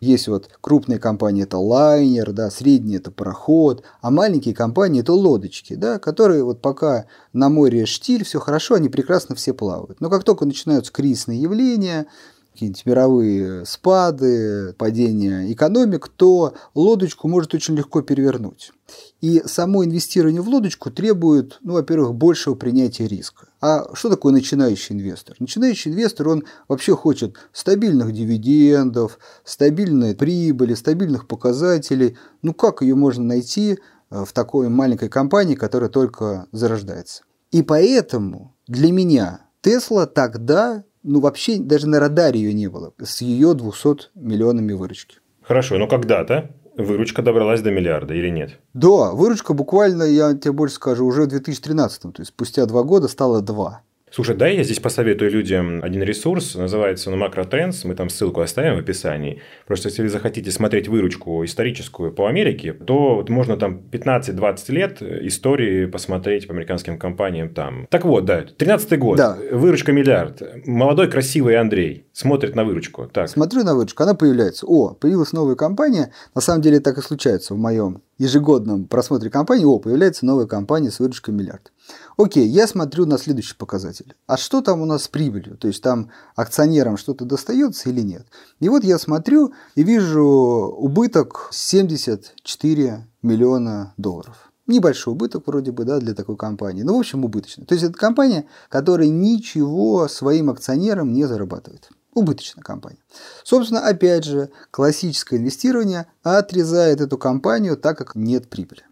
Есть 0.02 0.26
вот 0.26 0.50
крупные 0.61 0.99
компании 0.99 1.44
это 1.44 1.59
лайнер, 1.59 2.32
да, 2.32 2.50
средние 2.50 2.99
это 2.99 3.12
пароход, 3.12 3.85
а 4.00 4.11
маленькие 4.11 4.52
компании 4.52 5.00
это 5.00 5.12
лодочки, 5.12 5.75
да, 5.75 6.00
которые 6.00 6.42
вот 6.42 6.61
пока 6.61 7.06
на 7.32 7.49
море 7.49 7.87
штиль, 7.87 8.25
все 8.25 8.40
хорошо, 8.40 8.75
они 8.75 8.88
прекрасно 8.88 9.37
все 9.37 9.54
плавают. 9.54 10.00
Но 10.00 10.11
как 10.11 10.25
только 10.25 10.44
начинаются 10.44 10.92
кризисные 10.92 11.40
явления, 11.40 12.06
какие-нибудь 12.52 12.85
мировые 12.85 13.64
спады, 13.64 14.75
падение 14.76 15.52
экономик, 15.52 16.09
то 16.09 16.54
лодочку 16.75 17.28
может 17.28 17.54
очень 17.54 17.76
легко 17.76 18.02
перевернуть. 18.02 18.73
И 19.21 19.40
само 19.47 19.85
инвестирование 19.85 20.42
в 20.42 20.49
лодочку 20.49 20.90
требует, 20.90 21.61
ну, 21.62 21.75
во-первых, 21.75 22.16
большего 22.16 22.56
принятия 22.56 23.06
риска. 23.06 23.47
А 23.62 23.95
что 23.95 24.11
такое 24.11 24.33
начинающий 24.33 24.97
инвестор? 24.97 25.37
Начинающий 25.38 25.92
инвестор, 25.92 26.28
он 26.28 26.45
вообще 26.66 26.97
хочет 26.97 27.37
стабильных 27.52 28.12
дивидендов, 28.12 29.21
стабильной 29.45 30.16
прибыли, 30.16 30.75
стабильных 30.75 31.28
показателей. 31.28 32.19
Ну, 32.42 32.54
как 32.54 32.83
ее 32.83 32.97
можно 32.97 33.25
найти 33.25 33.78
э, 34.11 34.25
в 34.25 34.33
такой 34.33 34.69
маленькой 34.69 35.09
компании, 35.09 35.54
которая 35.54 35.88
только 35.88 36.49
зарождается? 36.50 37.23
И 37.52 37.62
поэтому 37.62 38.57
для 38.66 38.90
меня 38.90 39.42
Тесла 39.61 40.07
тогда 40.07 40.83
ну 41.04 41.21
вообще 41.21 41.59
даже 41.59 41.88
на 41.88 42.00
радаре 42.00 42.40
ее 42.40 42.52
не 42.52 42.69
было 42.69 42.92
с 43.02 43.21
ее 43.23 43.54
200 43.54 44.11
миллионами 44.14 44.73
выручки. 44.73 45.19
Хорошо, 45.42 45.78
но 45.78 45.87
когда-то 45.87 46.50
выручка 46.76 47.23
добралась 47.23 47.62
до 47.62 47.71
миллиарда 47.71 48.14
или 48.14 48.29
нет? 48.29 48.59
Да, 48.75 49.12
выручка 49.12 49.55
буквально, 49.55 50.05
я 50.05 50.35
тебе 50.35 50.52
больше 50.52 50.76
скажу, 50.76 51.07
уже 51.07 51.23
в 51.23 51.29
2013, 51.29 52.02
то 52.02 52.12
есть 52.19 52.29
спустя 52.29 52.67
два 52.67 52.83
года 52.83 53.09
стало 53.09 53.43
2. 53.43 53.83
Слушай, 54.14 54.37
дай 54.37 54.57
я 54.57 54.62
здесь 54.62 54.78
посоветую 54.78 55.31
людям 55.31 55.83
один 55.83 56.02
ресурс, 56.02 56.54
называется 56.54 57.11
он 57.11 57.23
Macrotrends, 57.23 57.81
мы 57.85 57.95
там 57.95 58.11
ссылку 58.11 58.42
оставим 58.42 58.76
в 58.76 58.81
описании. 58.81 59.40
Просто 59.66 59.88
если 59.88 60.02
вы 60.02 60.11
захотите 60.11 60.50
смотреть 60.50 60.87
выручку 60.87 61.42
историческую 61.47 62.12
по 62.12 62.26
Америке, 62.26 62.75
то 62.75 63.14
вот 63.14 63.31
можно 63.31 63.57
там 63.57 63.81
15-20 63.90 64.73
лет 64.73 65.00
истории 65.00 65.87
посмотреть 65.87 66.47
по 66.47 66.52
американским 66.52 66.99
компаниям 66.99 67.54
там. 67.54 67.87
Так 67.88 68.04
вот, 68.04 68.26
да, 68.26 68.42
13 68.42 68.99
год, 68.99 69.16
да. 69.16 69.38
выручка 69.50 69.92
миллиард. 69.92 70.42
Молодой 70.66 71.11
красивый 71.11 71.57
Андрей 71.57 72.04
смотрит 72.12 72.54
на 72.54 72.64
выручку. 72.64 73.07
Так. 73.11 73.31
Смотрю 73.31 73.64
на 73.64 73.75
выручку, 73.75 74.02
она 74.02 74.12
появляется. 74.12 74.66
О, 74.66 74.92
появилась 74.92 75.33
новая 75.33 75.54
компания. 75.54 76.12
На 76.35 76.42
самом 76.42 76.61
деле 76.61 76.81
так 76.81 76.99
и 76.99 77.00
случается 77.00 77.54
в 77.54 77.57
моем 77.57 78.02
ежегодном 78.19 78.85
просмотре 78.85 79.31
компании. 79.31 79.64
О, 79.64 79.78
появляется 79.78 80.26
новая 80.26 80.47
компания 80.47 80.90
с 80.90 81.00
выручкой 81.00 81.35
миллиард. 81.35 81.73
Окей, 82.16 82.47
я 82.47 82.66
смотрю 82.66 83.07
на 83.07 83.19
следующий 83.19 83.54
показатель. 83.54 84.14
А 84.26 84.37
что 84.37 84.61
там 84.61 84.81
у 84.81 84.85
нас 84.85 85.04
с 85.04 85.09
прибылью? 85.09 85.57
То 85.57 85.69
есть 85.69 85.83
там 85.83 86.11
акционерам 86.37 86.97
что-то 86.97 87.25
достается 87.25 87.88
или 87.88 88.02
нет? 88.02 88.26
И 88.61 88.69
вот 88.69 88.85
я 88.85 88.99
смотрю 88.99 89.54
и 89.75 89.83
вижу 89.83 90.23
убыток 90.23 91.49
74 91.52 93.07
миллиона 93.23 93.95
долларов. 93.97 94.52
Небольшой 94.66 95.14
убыток 95.14 95.47
вроде 95.47 95.73
бы 95.73 95.85
да, 95.85 95.99
для 95.99 96.14
такой 96.14 96.37
компании. 96.37 96.83
Ну, 96.83 96.97
в 96.97 97.00
общем, 97.00 97.25
убыточный. 97.25 97.66
То 97.66 97.75
есть 97.75 97.85
это 97.85 97.95
компания, 97.95 98.47
которая 98.69 99.09
ничего 99.09 100.07
своим 100.07 100.50
акционерам 100.50 101.12
не 101.12 101.25
зарабатывает. 101.25 101.88
Убыточная 102.14 102.62
компания. 102.62 102.99
Собственно, 103.42 103.87
опять 103.87 104.25
же, 104.25 104.50
классическое 104.71 105.38
инвестирование 105.38 106.07
отрезает 106.23 107.00
эту 107.00 107.19
компанию, 107.19 107.76
так 107.76 107.99
как 107.99 108.14
нет 108.14 108.49
прибыли. 108.49 108.83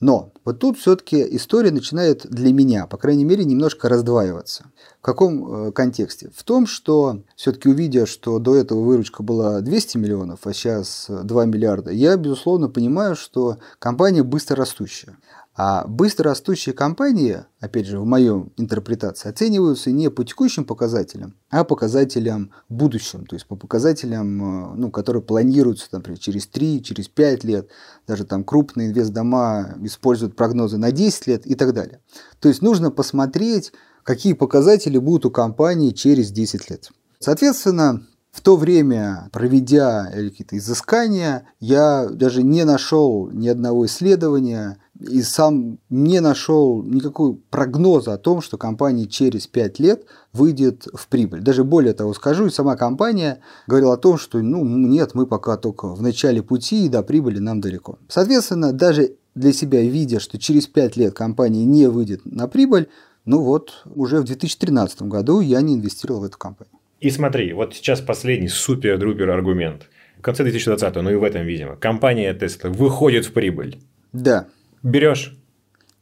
Но 0.00 0.32
вот 0.44 0.58
тут 0.58 0.78
все-таки 0.78 1.26
история 1.36 1.70
начинает 1.70 2.26
для 2.28 2.52
меня, 2.52 2.86
по 2.86 2.98
крайней 2.98 3.24
мере, 3.24 3.44
немножко 3.44 3.88
раздваиваться. 3.88 4.66
В 5.00 5.02
каком 5.02 5.68
э, 5.68 5.72
контексте? 5.72 6.30
В 6.34 6.42
том, 6.44 6.66
что 6.66 7.22
все-таки 7.34 7.68
увидя, 7.68 8.04
что 8.04 8.38
до 8.38 8.56
этого 8.56 8.80
выручка 8.80 9.22
была 9.22 9.60
200 9.60 9.96
миллионов, 9.96 10.40
а 10.44 10.52
сейчас 10.52 11.06
2 11.08 11.44
миллиарда, 11.46 11.92
я, 11.92 12.16
безусловно, 12.16 12.68
понимаю, 12.68 13.16
что 13.16 13.58
компания 13.78 14.22
быстро 14.22 14.56
растущая. 14.56 15.16
А 15.58 15.86
быстро 15.86 16.30
растущие 16.30 16.74
компании, 16.74 17.44
опять 17.60 17.86
же, 17.86 17.98
в 17.98 18.04
моей 18.04 18.44
интерпретации, 18.58 19.30
оцениваются 19.30 19.90
не 19.90 20.10
по 20.10 20.22
текущим 20.22 20.66
показателям, 20.66 21.34
а 21.48 21.64
показателям 21.64 22.52
будущим, 22.68 23.24
то 23.24 23.36
есть 23.36 23.46
по 23.46 23.56
показателям, 23.56 24.72
э, 24.72 24.74
ну, 24.76 24.90
которые 24.90 25.22
планируются, 25.22 25.88
например, 25.92 26.18
через 26.18 26.46
3, 26.46 26.82
через 26.82 27.08
5 27.08 27.44
лет, 27.44 27.70
даже 28.06 28.26
там 28.26 28.44
крупные 28.44 28.88
инвестдома 28.88 29.76
используют 29.80 30.36
прогнозы 30.36 30.76
на 30.76 30.92
10 30.92 31.26
лет 31.26 31.46
и 31.46 31.54
так 31.54 31.72
далее. 31.72 32.00
То 32.38 32.48
есть 32.48 32.60
нужно 32.60 32.90
посмотреть, 32.90 33.72
какие 34.02 34.34
показатели 34.34 34.98
будут 34.98 35.24
у 35.24 35.30
компании 35.30 35.90
через 35.92 36.32
10 36.32 36.68
лет. 36.68 36.90
Соответственно, 37.18 38.06
в 38.36 38.42
то 38.42 38.56
время, 38.56 39.30
проведя 39.32 40.10
какие-то 40.12 40.58
изыскания, 40.58 41.46
я 41.58 42.06
даже 42.10 42.42
не 42.42 42.66
нашел 42.66 43.30
ни 43.30 43.48
одного 43.48 43.86
исследования 43.86 44.76
и 45.00 45.22
сам 45.22 45.78
не 45.88 46.20
нашел 46.20 46.82
никакого 46.82 47.38
прогноза 47.48 48.12
о 48.12 48.18
том, 48.18 48.42
что 48.42 48.58
компания 48.58 49.06
через 49.06 49.46
5 49.46 49.78
лет 49.78 50.04
выйдет 50.34 50.86
в 50.92 51.08
прибыль. 51.08 51.40
Даже 51.40 51.64
более 51.64 51.94
того 51.94 52.12
скажу, 52.12 52.44
и 52.44 52.50
сама 52.50 52.76
компания 52.76 53.40
говорила 53.66 53.94
о 53.94 53.96
том, 53.96 54.18
что 54.18 54.42
ну, 54.42 54.62
нет, 54.66 55.14
мы 55.14 55.26
пока 55.26 55.56
только 55.56 55.94
в 55.94 56.02
начале 56.02 56.42
пути, 56.42 56.84
и 56.84 56.90
до 56.90 57.02
прибыли 57.02 57.38
нам 57.38 57.62
далеко. 57.62 57.98
Соответственно, 58.06 58.74
даже 58.74 59.14
для 59.34 59.54
себя, 59.54 59.80
видя, 59.80 60.20
что 60.20 60.38
через 60.38 60.66
5 60.66 60.96
лет 60.98 61.14
компания 61.14 61.64
не 61.64 61.86
выйдет 61.86 62.26
на 62.26 62.48
прибыль, 62.48 62.90
ну 63.24 63.40
вот, 63.40 63.86
уже 63.94 64.20
в 64.20 64.24
2013 64.24 65.02
году 65.02 65.40
я 65.40 65.62
не 65.62 65.76
инвестировал 65.76 66.20
в 66.20 66.24
эту 66.24 66.36
компанию. 66.36 66.76
И 67.06 67.10
смотри, 67.10 67.52
вот 67.52 67.72
сейчас 67.72 68.00
последний 68.00 68.48
супер-друпер 68.48 69.30
аргумент. 69.30 69.88
В 70.18 70.22
конце 70.22 70.42
2020, 70.42 70.96
ну 70.96 71.10
и 71.10 71.14
в 71.14 71.22
этом, 71.22 71.46
видимо, 71.46 71.76
компания 71.76 72.34
Tesla 72.34 72.68
выходит 72.68 73.26
в 73.26 73.32
прибыль. 73.32 73.78
Да. 74.12 74.48
Берешь? 74.82 75.38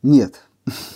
Нет. 0.02 0.46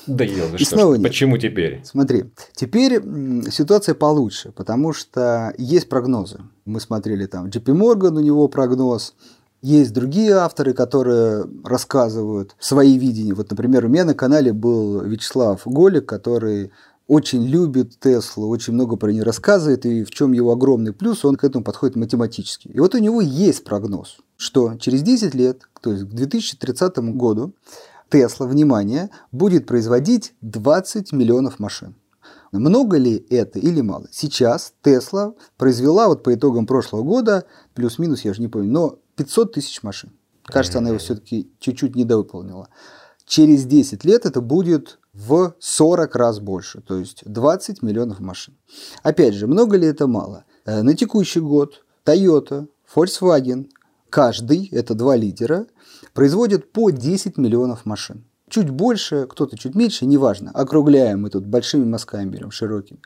Да 0.07 0.25
ел, 0.25 0.55
и 0.55 0.57
что 0.57 0.77
снова 0.77 0.95
нет. 0.95 1.03
Почему 1.03 1.37
теперь? 1.37 1.83
Смотри, 1.85 2.25
теперь 2.55 3.03
ситуация 3.51 3.95
получше, 3.95 4.51
потому 4.51 4.95
что 4.95 5.53
есть 5.59 5.91
прогнозы. 5.91 6.41
Мы 6.65 6.81
смотрели 6.81 7.27
там 7.27 7.49
JP 7.49 7.67
Morgan, 7.67 8.17
у 8.17 8.21
него 8.21 8.49
прогноз, 8.49 9.15
есть 9.61 9.93
другие 9.93 10.33
авторы, 10.37 10.73
которые 10.73 11.45
рассказывают 11.65 12.57
свои 12.59 12.97
видения. 12.97 13.35
Вот, 13.35 13.51
например, 13.51 13.85
у 13.85 13.89
меня 13.89 14.07
на 14.07 14.15
канале 14.15 14.55
был 14.55 15.03
Вячеслав 15.03 15.61
Голик, 15.67 16.07
который 16.07 16.71
очень 17.09 17.47
любит 17.47 17.99
Теслу, 17.99 18.49
очень 18.49 18.75
много 18.75 18.97
про 18.97 19.11
нее 19.11 19.23
рассказывает, 19.23 19.87
и 19.87 20.05
в 20.05 20.11
чем 20.11 20.33
его 20.33 20.53
огромный 20.53 20.93
плюс, 20.93 21.25
он 21.25 21.37
к 21.37 21.43
этому 21.43 21.65
подходит 21.65 21.97
математически. 21.97 22.69
И 22.69 22.79
вот 22.79 22.95
у 22.95 22.99
него 22.99 23.23
есть 23.23 23.65
прогноз, 23.65 24.19
что 24.37 24.77
через 24.77 25.03
10 25.03 25.35
лет, 25.35 25.63
то 25.81 25.91
есть 25.91 26.05
к 26.05 26.09
2030 26.09 26.99
году, 27.15 27.55
Тесла, 28.11 28.47
внимание, 28.47 29.11
будет 29.33 29.67
производить 29.67 30.35
20 30.43 31.13
миллионов 31.13 31.59
машин. 31.59 31.95
Много 32.53 32.99
ли 32.99 33.27
это 33.31 33.59
или 33.59 33.81
мало? 33.81 34.07
Сейчас 34.11 34.75
Тесла 34.83 35.35
произвела 35.57 36.09
вот 36.09 36.23
по 36.23 36.35
итогам 36.35 36.67
прошлого 36.67 37.03
года, 37.03 37.45
плюс-минус, 37.75 38.21
я 38.21 38.35
же 38.35 38.43
не 38.43 38.49
помню, 38.49 38.71
но 38.71 38.99
500 39.17 39.55
тысяч 39.55 39.83
машин. 39.83 40.13
Кажется, 40.45 40.79
она 40.79 40.89
его 40.89 40.99
все-таки 40.99 41.51
чуть-чуть 41.59 41.97
недовыполнила. 41.97 42.69
Через 43.27 43.65
10 43.65 44.05
лет 44.05 44.25
это 44.25 44.41
будет 44.41 44.99
в 45.19 45.55
40 45.59 46.15
раз 46.15 46.39
больше, 46.39 46.81
то 46.81 46.97
есть 46.97 47.23
20 47.25 47.83
миллионов 47.83 48.21
машин. 48.21 48.55
Опять 49.03 49.35
же, 49.35 49.49
много 49.49 49.77
ли 49.77 49.89
это 49.89 50.07
мало? 50.07 50.45
Э, 50.65 50.83
на 50.83 50.95
текущий 50.95 51.41
год 51.41 51.85
Toyota, 52.07 52.69
Volkswagen, 52.95 53.69
каждый, 54.11 54.69
это 54.71 54.95
два 54.95 55.17
лидера, 55.17 55.67
производят 56.15 56.71
по 56.71 56.91
10 56.91 57.37
миллионов 57.37 57.85
машин. 57.85 58.25
Чуть 58.49 58.71
больше, 58.71 59.27
кто-то 59.27 59.59
чуть 59.59 59.75
меньше, 59.75 60.07
неважно. 60.07 60.53
Округляем 60.55 61.23
мы 61.23 61.31
тут 61.31 61.45
большими 61.45 61.85
мазками 61.85 62.31
берем, 62.31 62.53
широкими. 62.53 63.01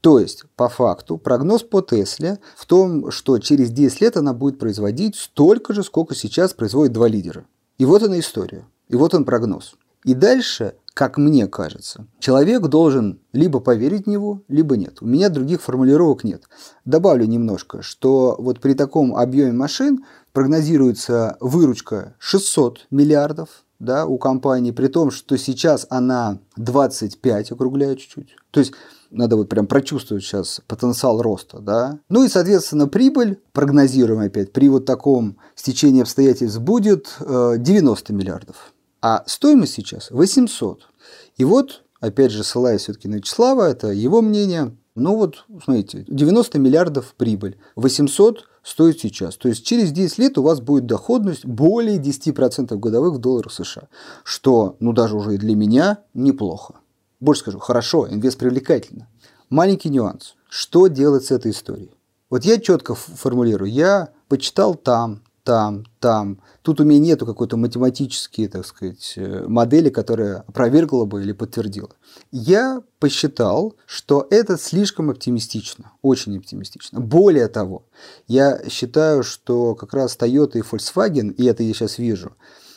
То 0.00 0.18
есть, 0.18 0.44
по 0.56 0.68
факту, 0.68 1.18
прогноз 1.18 1.62
по 1.62 1.80
Тесле 1.80 2.40
в 2.56 2.66
том, 2.66 3.10
что 3.12 3.38
через 3.38 3.70
10 3.70 4.00
лет 4.00 4.16
она 4.16 4.34
будет 4.34 4.58
производить 4.58 5.16
столько 5.16 5.72
же, 5.72 5.84
сколько 5.84 6.16
сейчас 6.16 6.52
производит 6.52 6.92
два 6.92 7.06
лидера. 7.06 7.46
И 7.78 7.84
вот 7.84 8.02
она 8.02 8.18
история. 8.18 8.66
И 8.88 8.96
вот 8.96 9.14
он 9.14 9.24
прогноз. 9.24 9.76
И 10.04 10.14
дальше 10.14 10.74
как 10.94 11.18
мне 11.18 11.48
кажется. 11.48 12.06
Человек 12.20 12.62
должен 12.68 13.20
либо 13.32 13.58
поверить 13.58 14.06
в 14.06 14.08
него, 14.08 14.42
либо 14.46 14.76
нет. 14.76 14.98
У 15.02 15.06
меня 15.06 15.28
других 15.28 15.60
формулировок 15.60 16.22
нет. 16.22 16.44
Добавлю 16.84 17.26
немножко, 17.26 17.82
что 17.82 18.36
вот 18.38 18.60
при 18.60 18.74
таком 18.74 19.16
объеме 19.16 19.52
машин 19.52 20.04
прогнозируется 20.32 21.36
выручка 21.40 22.14
600 22.20 22.86
миллиардов 22.92 23.64
да, 23.80 24.06
у 24.06 24.18
компании, 24.18 24.70
при 24.70 24.86
том, 24.86 25.10
что 25.10 25.36
сейчас 25.36 25.84
она 25.90 26.38
25, 26.56 27.50
округляю 27.50 27.96
чуть-чуть. 27.96 28.36
То 28.52 28.60
есть 28.60 28.72
надо 29.10 29.36
вот 29.36 29.48
прям 29.48 29.66
прочувствовать 29.66 30.24
сейчас 30.24 30.60
потенциал 30.66 31.20
роста, 31.20 31.58
да. 31.58 31.98
Ну 32.08 32.24
и, 32.24 32.28
соответственно, 32.28 32.86
прибыль, 32.86 33.40
прогнозируем 33.52 34.20
опять, 34.20 34.52
при 34.52 34.68
вот 34.68 34.86
таком 34.86 35.38
стечении 35.56 36.02
обстоятельств 36.02 36.60
будет 36.60 37.16
90 37.18 38.12
э, 38.12 38.16
миллиардов 38.16 38.73
а 39.04 39.22
стоимость 39.26 39.74
сейчас 39.74 40.10
800. 40.10 40.88
И 41.36 41.44
вот, 41.44 41.82
опять 42.00 42.30
же, 42.30 42.42
ссылаясь 42.42 42.80
все-таки 42.80 43.06
на 43.06 43.16
Вячеслава, 43.16 43.68
это 43.68 43.88
его 43.88 44.22
мнение, 44.22 44.74
ну 44.94 45.16
вот, 45.16 45.44
смотрите, 45.62 46.06
90 46.08 46.58
миллиардов 46.58 47.14
прибыль, 47.14 47.58
800 47.76 48.48
стоит 48.62 48.98
сейчас. 49.00 49.36
То 49.36 49.50
есть 49.50 49.66
через 49.66 49.92
10 49.92 50.16
лет 50.16 50.38
у 50.38 50.42
вас 50.42 50.62
будет 50.62 50.86
доходность 50.86 51.44
более 51.44 51.98
10% 51.98 52.74
годовых 52.78 53.16
в 53.16 53.18
долларах 53.18 53.52
США, 53.52 53.88
что, 54.22 54.76
ну 54.80 54.94
даже 54.94 55.16
уже 55.16 55.34
и 55.34 55.38
для 55.38 55.54
меня 55.54 55.98
неплохо. 56.14 56.76
Больше 57.20 57.42
скажу, 57.42 57.58
хорошо, 57.58 58.08
инвест 58.08 58.38
привлекательно. 58.38 59.06
Маленький 59.50 59.90
нюанс. 59.90 60.36
Что 60.48 60.86
делать 60.86 61.26
с 61.26 61.30
этой 61.30 61.50
историей? 61.50 61.94
Вот 62.30 62.46
я 62.46 62.58
четко 62.58 62.94
формулирую. 62.94 63.70
Я 63.70 64.14
почитал 64.28 64.74
там, 64.74 65.20
там, 65.44 65.84
там. 66.00 66.40
Тут 66.62 66.80
у 66.80 66.84
меня 66.84 66.98
нету 66.98 67.26
какой-то 67.26 67.56
математической, 67.56 68.48
так 68.48 68.66
сказать, 68.66 69.12
э, 69.16 69.44
модели, 69.46 69.90
которая 69.90 70.38
опровергла 70.48 71.04
бы 71.04 71.22
или 71.22 71.32
подтвердила. 71.32 71.90
Я 72.32 72.82
посчитал, 72.98 73.74
что 73.86 74.26
это 74.30 74.56
слишком 74.56 75.10
оптимистично, 75.10 75.92
очень 76.00 76.36
оптимистично. 76.38 77.00
Более 77.00 77.48
того, 77.48 77.84
я 78.26 78.62
считаю, 78.70 79.22
что 79.22 79.74
как 79.74 79.92
раз 79.92 80.16
Toyota 80.18 80.58
и 80.58 80.62
Volkswagen, 80.62 81.32
и 81.32 81.44
это 81.44 81.62
я 81.62 81.74
сейчас 81.74 81.98
вижу, 81.98 82.32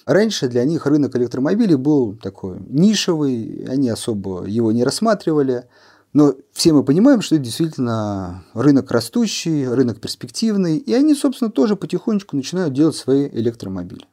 Раньше 0.05 0.47
для 0.47 0.63
них 0.63 0.85
рынок 0.85 1.17
электромобилей 1.17 1.75
был 1.75 2.15
такой 2.15 2.59
нишевый, 2.69 3.65
они 3.67 3.89
особо 3.89 4.45
его 4.45 4.71
не 4.71 4.85
рассматривали. 4.85 5.65
Но 6.13 6.35
все 6.51 6.73
мы 6.73 6.83
понимаем, 6.83 7.21
что 7.21 7.35
это 7.35 7.43
действительно 7.43 8.43
рынок 8.53 8.91
растущий, 8.91 9.67
рынок 9.67 9.99
перспективный, 9.99 10.77
и 10.77 10.93
они, 10.93 11.13
собственно, 11.13 11.51
тоже 11.51 11.75
потихонечку 11.75 12.35
начинают 12.35 12.73
делать 12.73 12.95
свои 12.95 13.27
электромобили. 13.27 14.05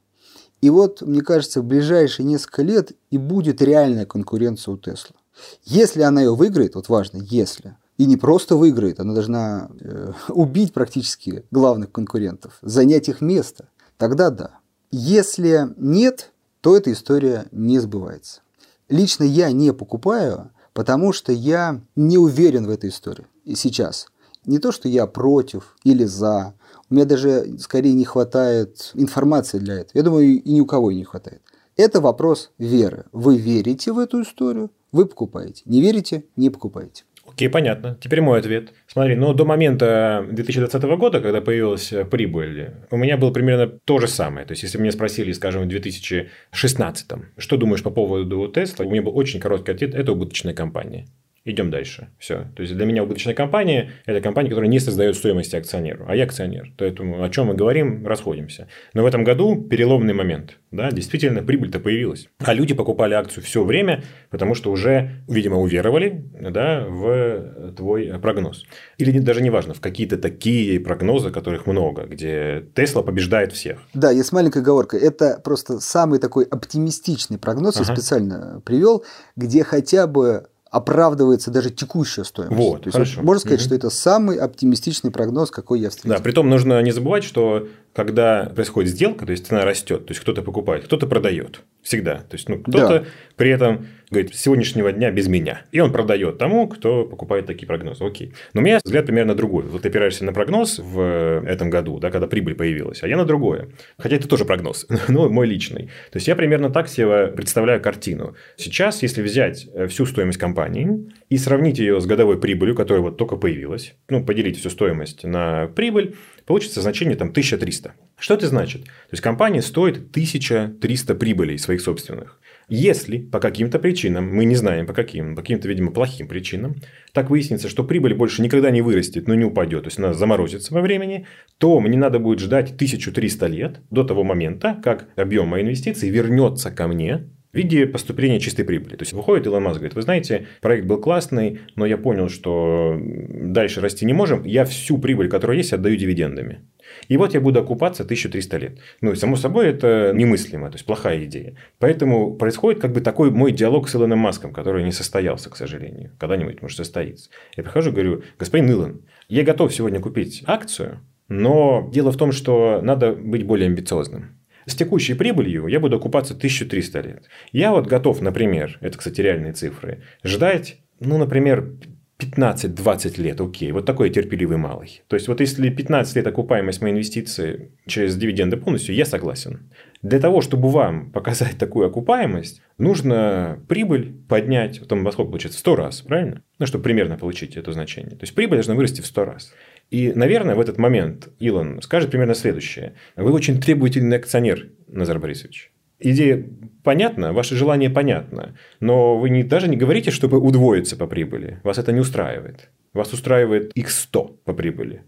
И 0.60 0.70
вот, 0.70 1.02
мне 1.02 1.20
кажется, 1.20 1.60
в 1.60 1.64
ближайшие 1.64 2.26
несколько 2.26 2.62
лет 2.62 2.92
и 3.10 3.18
будет 3.18 3.62
реальная 3.62 4.06
конкуренция 4.06 4.72
у 4.72 4.78
Тесла. 4.78 5.16
Если 5.64 6.02
она 6.02 6.22
ее 6.22 6.34
выиграет, 6.34 6.74
вот 6.74 6.88
важно, 6.88 7.18
если, 7.18 7.76
и 7.98 8.06
не 8.06 8.16
просто 8.16 8.56
выиграет, 8.56 9.00
она 9.00 9.14
должна 9.14 9.68
э, 9.80 10.12
убить 10.28 10.72
практически 10.72 11.44
главных 11.50 11.92
конкурентов, 11.92 12.58
занять 12.62 13.08
их 13.08 13.20
место, 13.20 13.68
тогда 13.98 14.30
да. 14.30 14.58
Если 14.90 15.68
нет, 15.76 16.32
то 16.60 16.76
эта 16.76 16.92
история 16.92 17.46
не 17.52 17.78
сбывается. 17.78 18.40
Лично 18.88 19.24
я 19.24 19.52
не 19.52 19.72
покупаю 19.72 20.50
потому 20.74 21.12
что 21.12 21.32
я 21.32 21.80
не 21.96 22.18
уверен 22.18 22.66
в 22.66 22.70
этой 22.70 22.90
истории 22.90 23.26
и 23.44 23.54
сейчас. 23.54 24.08
Не 24.44 24.58
то, 24.58 24.72
что 24.72 24.88
я 24.88 25.06
против 25.06 25.76
или 25.84 26.04
за. 26.04 26.54
У 26.90 26.94
меня 26.94 27.06
даже 27.06 27.56
скорее 27.58 27.94
не 27.94 28.04
хватает 28.04 28.90
информации 28.92 29.58
для 29.58 29.76
этого. 29.76 29.92
Я 29.94 30.02
думаю, 30.02 30.42
и 30.42 30.52
ни 30.52 30.60
у 30.60 30.66
кого 30.66 30.92
не 30.92 31.04
хватает. 31.04 31.40
Это 31.76 32.00
вопрос 32.02 32.50
веры. 32.58 33.06
Вы 33.12 33.38
верите 33.38 33.92
в 33.92 33.98
эту 33.98 34.22
историю, 34.22 34.70
вы 34.92 35.06
покупаете. 35.06 35.62
Не 35.64 35.80
верите, 35.80 36.26
не 36.36 36.50
покупаете. 36.50 37.04
Окей, 37.34 37.48
понятно. 37.48 37.98
Теперь 38.00 38.20
мой 38.20 38.38
ответ. 38.38 38.72
Смотри, 38.86 39.16
ну 39.16 39.34
до 39.34 39.44
момента 39.44 40.24
2020 40.30 40.82
года, 40.96 41.20
когда 41.20 41.40
появилась 41.40 41.92
прибыль, 42.08 42.70
у 42.92 42.96
меня 42.96 43.16
было 43.16 43.32
примерно 43.32 43.66
то 43.66 43.98
же 43.98 44.06
самое. 44.06 44.46
То 44.46 44.52
есть, 44.52 44.62
если 44.62 44.78
меня 44.78 44.92
спросили, 44.92 45.32
скажем, 45.32 45.64
в 45.64 45.66
2016, 45.66 47.10
что 47.36 47.56
думаешь 47.56 47.82
по 47.82 47.90
поводу 47.90 48.52
Tesla, 48.54 48.84
у 48.84 48.90
меня 48.90 49.02
был 49.02 49.16
очень 49.16 49.40
короткий 49.40 49.72
ответ– 49.72 49.94
это 49.96 50.12
убыточная 50.12 50.54
компания. 50.54 51.06
Идем 51.46 51.70
дальше. 51.70 52.08
Все. 52.18 52.46
То 52.56 52.62
есть 52.62 52.74
для 52.74 52.86
меня 52.86 53.02
убыточная 53.02 53.34
компания– 53.34 53.90
это 54.06 54.22
компания, 54.22 54.48
которая 54.48 54.70
не 54.70 54.80
создает 54.80 55.14
стоимости 55.14 55.56
акционеру. 55.56 56.06
А 56.08 56.16
я 56.16 56.24
акционер. 56.24 56.72
Поэтому 56.78 57.22
о 57.22 57.28
чем 57.28 57.48
мы 57.48 57.54
говорим, 57.54 58.06
расходимся. 58.06 58.66
Но 58.94 59.02
в 59.02 59.06
этом 59.06 59.24
году 59.24 59.60
переломный 59.60 60.14
момент. 60.14 60.58
Да, 60.70 60.90
действительно, 60.90 61.42
прибыль-то 61.42 61.80
появилась. 61.80 62.28
А 62.38 62.54
люди 62.54 62.72
покупали 62.72 63.12
акцию 63.12 63.44
все 63.44 63.62
время, 63.62 64.02
потому 64.30 64.54
что 64.54 64.70
уже, 64.72 65.22
видимо, 65.28 65.60
уверовали 65.60 66.24
да, 66.32 66.86
в 66.88 67.74
твой 67.76 68.18
прогноз. 68.20 68.64
Или 68.96 69.18
даже 69.18 69.42
не 69.42 69.50
важно, 69.50 69.74
в 69.74 69.80
какие-то 69.80 70.16
такие 70.16 70.80
прогнозы, 70.80 71.30
которых 71.30 71.66
много, 71.66 72.04
где 72.04 72.64
Тесла 72.74 73.02
побеждает 73.02 73.52
всех. 73.52 73.80
Да, 73.92 74.10
есть 74.10 74.32
маленькая 74.32 74.60
оговорка. 74.60 74.96
Это 74.96 75.38
просто 75.44 75.78
самый 75.78 76.18
такой 76.18 76.44
оптимистичный 76.44 77.38
прогноз, 77.38 77.76
ага. 77.76 77.84
я 77.86 77.96
специально 77.96 78.62
привел, 78.64 79.04
где 79.36 79.62
хотя 79.62 80.06
бы 80.06 80.46
оправдывается 80.74 81.52
даже 81.52 81.70
текущая 81.70 82.24
стоимость. 82.24 82.56
Вот, 82.56 82.82
То 82.82 82.88
есть, 82.88 82.94
хорошо. 82.94 83.22
можно 83.22 83.38
сказать, 83.38 83.60
угу. 83.60 83.66
что 83.66 83.74
это 83.76 83.90
самый 83.90 84.38
оптимистичный 84.38 85.12
прогноз, 85.12 85.52
какой 85.52 85.78
я 85.78 85.88
встретил. 85.88 86.16
Да, 86.16 86.20
при 86.20 86.32
том 86.32 86.50
нужно 86.50 86.82
не 86.82 86.90
забывать, 86.90 87.22
что 87.22 87.68
когда 87.92 88.50
происходит 88.52 88.90
сделка, 88.90 89.24
то 89.24 89.30
есть 89.30 89.46
цена 89.46 89.64
растет, 89.64 90.06
то 90.06 90.10
есть 90.10 90.20
кто-то 90.20 90.42
покупает, 90.42 90.84
кто-то 90.84 91.06
продает. 91.06 91.60
Всегда. 91.84 92.16
То 92.16 92.32
есть, 92.32 92.48
ну, 92.48 92.58
кто-то 92.58 93.00
да. 93.00 93.04
при 93.36 93.50
этом 93.50 93.86
говорит, 94.10 94.34
с 94.34 94.40
сегодняшнего 94.40 94.90
дня 94.90 95.10
без 95.10 95.28
меня. 95.28 95.62
И 95.70 95.80
он 95.80 95.92
продает 95.92 96.38
тому, 96.38 96.66
кто 96.66 97.04
покупает 97.04 97.46
такие 97.46 97.66
прогнозы. 97.66 98.02
Окей. 98.04 98.32
Но 98.54 98.62
у 98.62 98.64
меня 98.64 98.80
взгляд 98.82 99.04
примерно 99.06 99.34
другой. 99.34 99.64
Вот 99.64 99.82
ты 99.82 99.88
опираешься 99.88 100.24
на 100.24 100.32
прогноз 100.32 100.78
в 100.78 101.42
этом 101.46 101.68
году, 101.68 101.98
да, 101.98 102.10
когда 102.10 102.26
прибыль 102.26 102.54
появилась, 102.54 103.02
а 103.02 103.08
я 103.08 103.16
на 103.16 103.26
другое. 103.26 103.68
Хотя 103.98 104.16
это 104.16 104.26
тоже 104.26 104.46
прогноз, 104.46 104.86
но 105.08 105.28
мой 105.28 105.46
личный. 105.46 105.86
То 106.10 106.16
есть, 106.16 106.26
я 106.26 106.36
примерно 106.36 106.70
так 106.70 106.88
себе 106.88 107.26
представляю 107.28 107.82
картину. 107.82 108.34
Сейчас, 108.56 109.02
если 109.02 109.20
взять 109.20 109.68
э, 109.74 109.86
всю 109.86 110.06
стоимость 110.06 110.38
компании 110.38 111.12
и 111.28 111.36
сравнить 111.36 111.78
ее 111.78 112.00
с 112.00 112.06
годовой 112.06 112.40
прибылью, 112.40 112.74
которая 112.74 113.02
вот 113.02 113.18
только 113.18 113.36
появилась, 113.36 113.94
ну, 114.08 114.24
поделить 114.24 114.58
всю 114.58 114.70
стоимость 114.70 115.24
на 115.24 115.66
прибыль, 115.66 116.14
получится 116.46 116.80
значение 116.80 117.16
там 117.16 117.28
1300. 117.30 117.94
Что 118.18 118.34
это 118.34 118.46
значит? 118.46 118.84
То 118.84 118.90
есть 119.12 119.22
компания 119.22 119.62
стоит 119.62 119.96
1300 120.10 121.14
прибылей 121.14 121.58
своих 121.58 121.80
собственных. 121.80 122.40
Если 122.68 123.18
по 123.18 123.40
каким-то 123.40 123.78
причинам, 123.78 124.34
мы 124.34 124.44
не 124.44 124.54
знаем 124.54 124.86
по 124.86 124.94
каким, 124.94 125.36
по 125.36 125.42
каким-то, 125.42 125.68
видимо, 125.68 125.90
плохим 125.92 126.28
причинам, 126.28 126.76
так 127.12 127.28
выяснится, 127.28 127.68
что 127.68 127.84
прибыль 127.84 128.14
больше 128.14 128.40
никогда 128.40 128.70
не 128.70 128.80
вырастет, 128.80 129.28
но 129.28 129.34
не 129.34 129.44
упадет, 129.44 129.82
то 129.82 129.88
есть 129.88 129.98
она 129.98 130.14
заморозится 130.14 130.72
во 130.72 130.80
времени, 130.80 131.26
то 131.58 131.78
мне 131.80 131.98
надо 131.98 132.18
будет 132.18 132.40
ждать 132.40 132.72
1300 132.72 133.46
лет 133.48 133.80
до 133.90 134.04
того 134.04 134.24
момента, 134.24 134.80
как 134.82 135.08
объем 135.16 135.48
моей 135.48 135.64
инвестиций 135.64 136.08
вернется 136.08 136.70
ко 136.70 136.88
мне 136.88 137.28
в 137.54 137.56
виде 137.56 137.86
поступления 137.86 138.40
чистой 138.40 138.64
прибыли. 138.64 138.96
То 138.96 139.02
есть 139.02 139.12
выходит 139.12 139.46
Илон 139.46 139.62
Маск, 139.62 139.76
говорит, 139.76 139.94
вы 139.94 140.02
знаете, 140.02 140.48
проект 140.60 140.86
был 140.86 141.00
классный, 141.00 141.60
но 141.76 141.86
я 141.86 141.96
понял, 141.96 142.28
что 142.28 142.98
дальше 142.98 143.80
расти 143.80 144.04
не 144.04 144.12
можем, 144.12 144.44
я 144.44 144.64
всю 144.64 144.98
прибыль, 144.98 145.28
которая 145.28 145.56
есть, 145.56 145.72
отдаю 145.72 145.96
дивидендами. 145.96 146.62
И 147.08 147.16
вот 147.16 147.32
я 147.32 147.40
буду 147.40 147.60
окупаться 147.60 148.02
1300 148.02 148.56
лет. 148.58 148.78
Ну, 149.00 149.12
и 149.12 149.16
само 149.16 149.36
собой, 149.36 149.68
это 149.68 150.12
немыслимо, 150.14 150.68
то 150.68 150.74
есть 150.74 150.84
плохая 150.84 151.24
идея. 151.24 151.54
Поэтому 151.78 152.34
происходит 152.34 152.80
как 152.80 152.92
бы 152.92 153.00
такой 153.00 153.30
мой 153.30 153.52
диалог 153.52 153.88
с 153.88 153.94
Илоном 153.94 154.18
Маском, 154.18 154.52
который 154.52 154.82
не 154.82 154.92
состоялся, 154.92 155.48
к 155.48 155.56
сожалению. 155.56 156.10
Когда-нибудь, 156.18 156.60
может, 156.60 156.76
состоится. 156.76 157.30
Я 157.56 157.62
прихожу 157.62 157.90
и 157.90 157.92
говорю, 157.92 158.22
господин 158.38 158.68
Илон, 158.68 159.02
я 159.28 159.44
готов 159.44 159.72
сегодня 159.72 160.00
купить 160.00 160.42
акцию, 160.46 161.00
но 161.28 161.88
дело 161.92 162.10
в 162.10 162.16
том, 162.16 162.32
что 162.32 162.80
надо 162.82 163.12
быть 163.12 163.46
более 163.46 163.68
амбициозным. 163.68 164.36
С 164.66 164.74
текущей 164.74 165.14
прибылью 165.14 165.66
я 165.66 165.80
буду 165.80 165.96
окупаться 165.96 166.34
1300 166.34 167.00
лет. 167.00 167.24
Я 167.52 167.72
вот 167.72 167.86
готов, 167.86 168.20
например, 168.20 168.78
это, 168.80 168.98
кстати, 168.98 169.20
реальные 169.20 169.52
цифры, 169.52 170.02
ждать, 170.22 170.78
ну, 171.00 171.18
например, 171.18 171.74
15-20 172.18 173.20
лет, 173.20 173.40
окей, 173.40 173.72
вот 173.72 173.86
такой 173.86 174.08
терпеливый 174.10 174.56
малый. 174.56 175.02
То 175.08 175.16
есть, 175.16 175.26
вот 175.26 175.40
если 175.40 175.68
15 175.68 176.16
лет 176.16 176.26
окупаемость 176.26 176.80
моей 176.80 176.94
инвестиции 176.94 177.72
через 177.86 178.16
дивиденды 178.16 178.56
полностью, 178.56 178.94
я 178.94 179.04
согласен. 179.04 179.70
Для 180.02 180.20
того, 180.20 180.40
чтобы 180.40 180.70
вам 180.70 181.10
показать 181.12 181.58
такую 181.58 181.88
окупаемость, 181.88 182.62
нужно 182.78 183.58
прибыль 183.68 184.14
поднять, 184.28 184.80
там 184.88 185.02
во 185.02 185.12
сколько 185.12 185.30
получится, 185.30 185.58
в 185.58 185.60
100 185.60 185.76
раз, 185.76 186.00
правильно? 186.02 186.42
Ну, 186.58 186.66
чтобы 186.66 186.84
примерно 186.84 187.18
получить 187.18 187.56
это 187.56 187.72
значение. 187.72 188.12
То 188.12 188.22
есть, 188.22 188.34
прибыль 188.34 188.58
должна 188.58 188.74
вырасти 188.74 189.00
в 189.00 189.06
100 189.06 189.24
раз. 189.24 189.52
И, 189.90 190.12
наверное, 190.14 190.54
в 190.54 190.60
этот 190.60 190.78
момент 190.78 191.28
Илон 191.38 191.80
скажет 191.82 192.10
примерно 192.10 192.34
следующее. 192.34 192.94
Вы 193.16 193.32
очень 193.32 193.60
требовательный 193.60 194.16
акционер, 194.16 194.68
Назар 194.88 195.18
Борисович. 195.18 195.70
Идея 196.00 196.44
понятна, 196.82 197.32
ваше 197.32 197.54
желание 197.56 197.88
понятно, 197.88 198.56
но 198.80 199.16
вы 199.16 199.30
не, 199.30 199.42
даже 199.44 199.68
не 199.68 199.76
говорите, 199.76 200.10
чтобы 200.10 200.38
удвоиться 200.38 200.96
по 200.96 201.06
прибыли. 201.06 201.60
Вас 201.62 201.78
это 201.78 201.92
не 201.92 202.00
устраивает. 202.00 202.70
Вас 202.92 203.12
устраивает 203.12 203.72
x100 203.76 204.38
по 204.44 204.52
прибыли. 204.52 205.02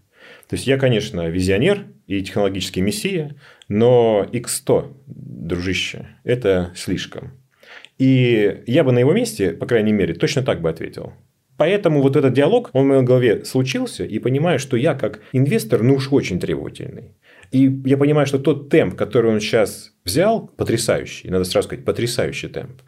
То 0.49 0.55
есть, 0.55 0.65
я, 0.65 0.77
конечно, 0.77 1.27
визионер 1.27 1.85
и 2.07 2.21
технологический 2.21 2.81
мессия, 2.81 3.35
но 3.67 4.25
x100, 4.31 4.93
дружище, 5.05 6.07
это 6.23 6.71
слишком. 6.75 7.31
И 7.97 8.63
я 8.67 8.83
бы 8.83 8.91
на 8.91 8.99
его 8.99 9.13
месте, 9.13 9.51
по 9.51 9.65
крайней 9.65 9.93
мере, 9.93 10.13
точно 10.13 10.43
так 10.43 10.61
бы 10.61 10.69
ответил. 10.69 11.13
Поэтому 11.57 12.01
вот 12.01 12.15
этот 12.15 12.33
диалог, 12.33 12.69
он 12.73 12.85
в 12.85 12.87
моей 12.87 13.03
голове 13.03 13.43
случился, 13.45 14.05
и 14.05 14.19
понимаю, 14.19 14.59
что 14.59 14.77
я 14.77 14.93
как 14.93 15.21
инвестор, 15.33 15.83
ну 15.83 15.95
уж 15.95 16.11
очень 16.11 16.39
требовательный. 16.39 17.15
И 17.51 17.81
я 17.85 17.97
понимаю, 17.97 18.27
что 18.27 18.39
тот 18.39 18.69
темп, 18.69 18.95
который 18.95 19.31
он 19.31 19.39
сейчас 19.39 19.93
взял, 20.05 20.47
потрясающий, 20.47 21.29
надо 21.29 21.45
сразу 21.45 21.67
сказать, 21.67 21.85
потрясающий 21.85 22.47
темп, 22.47 22.81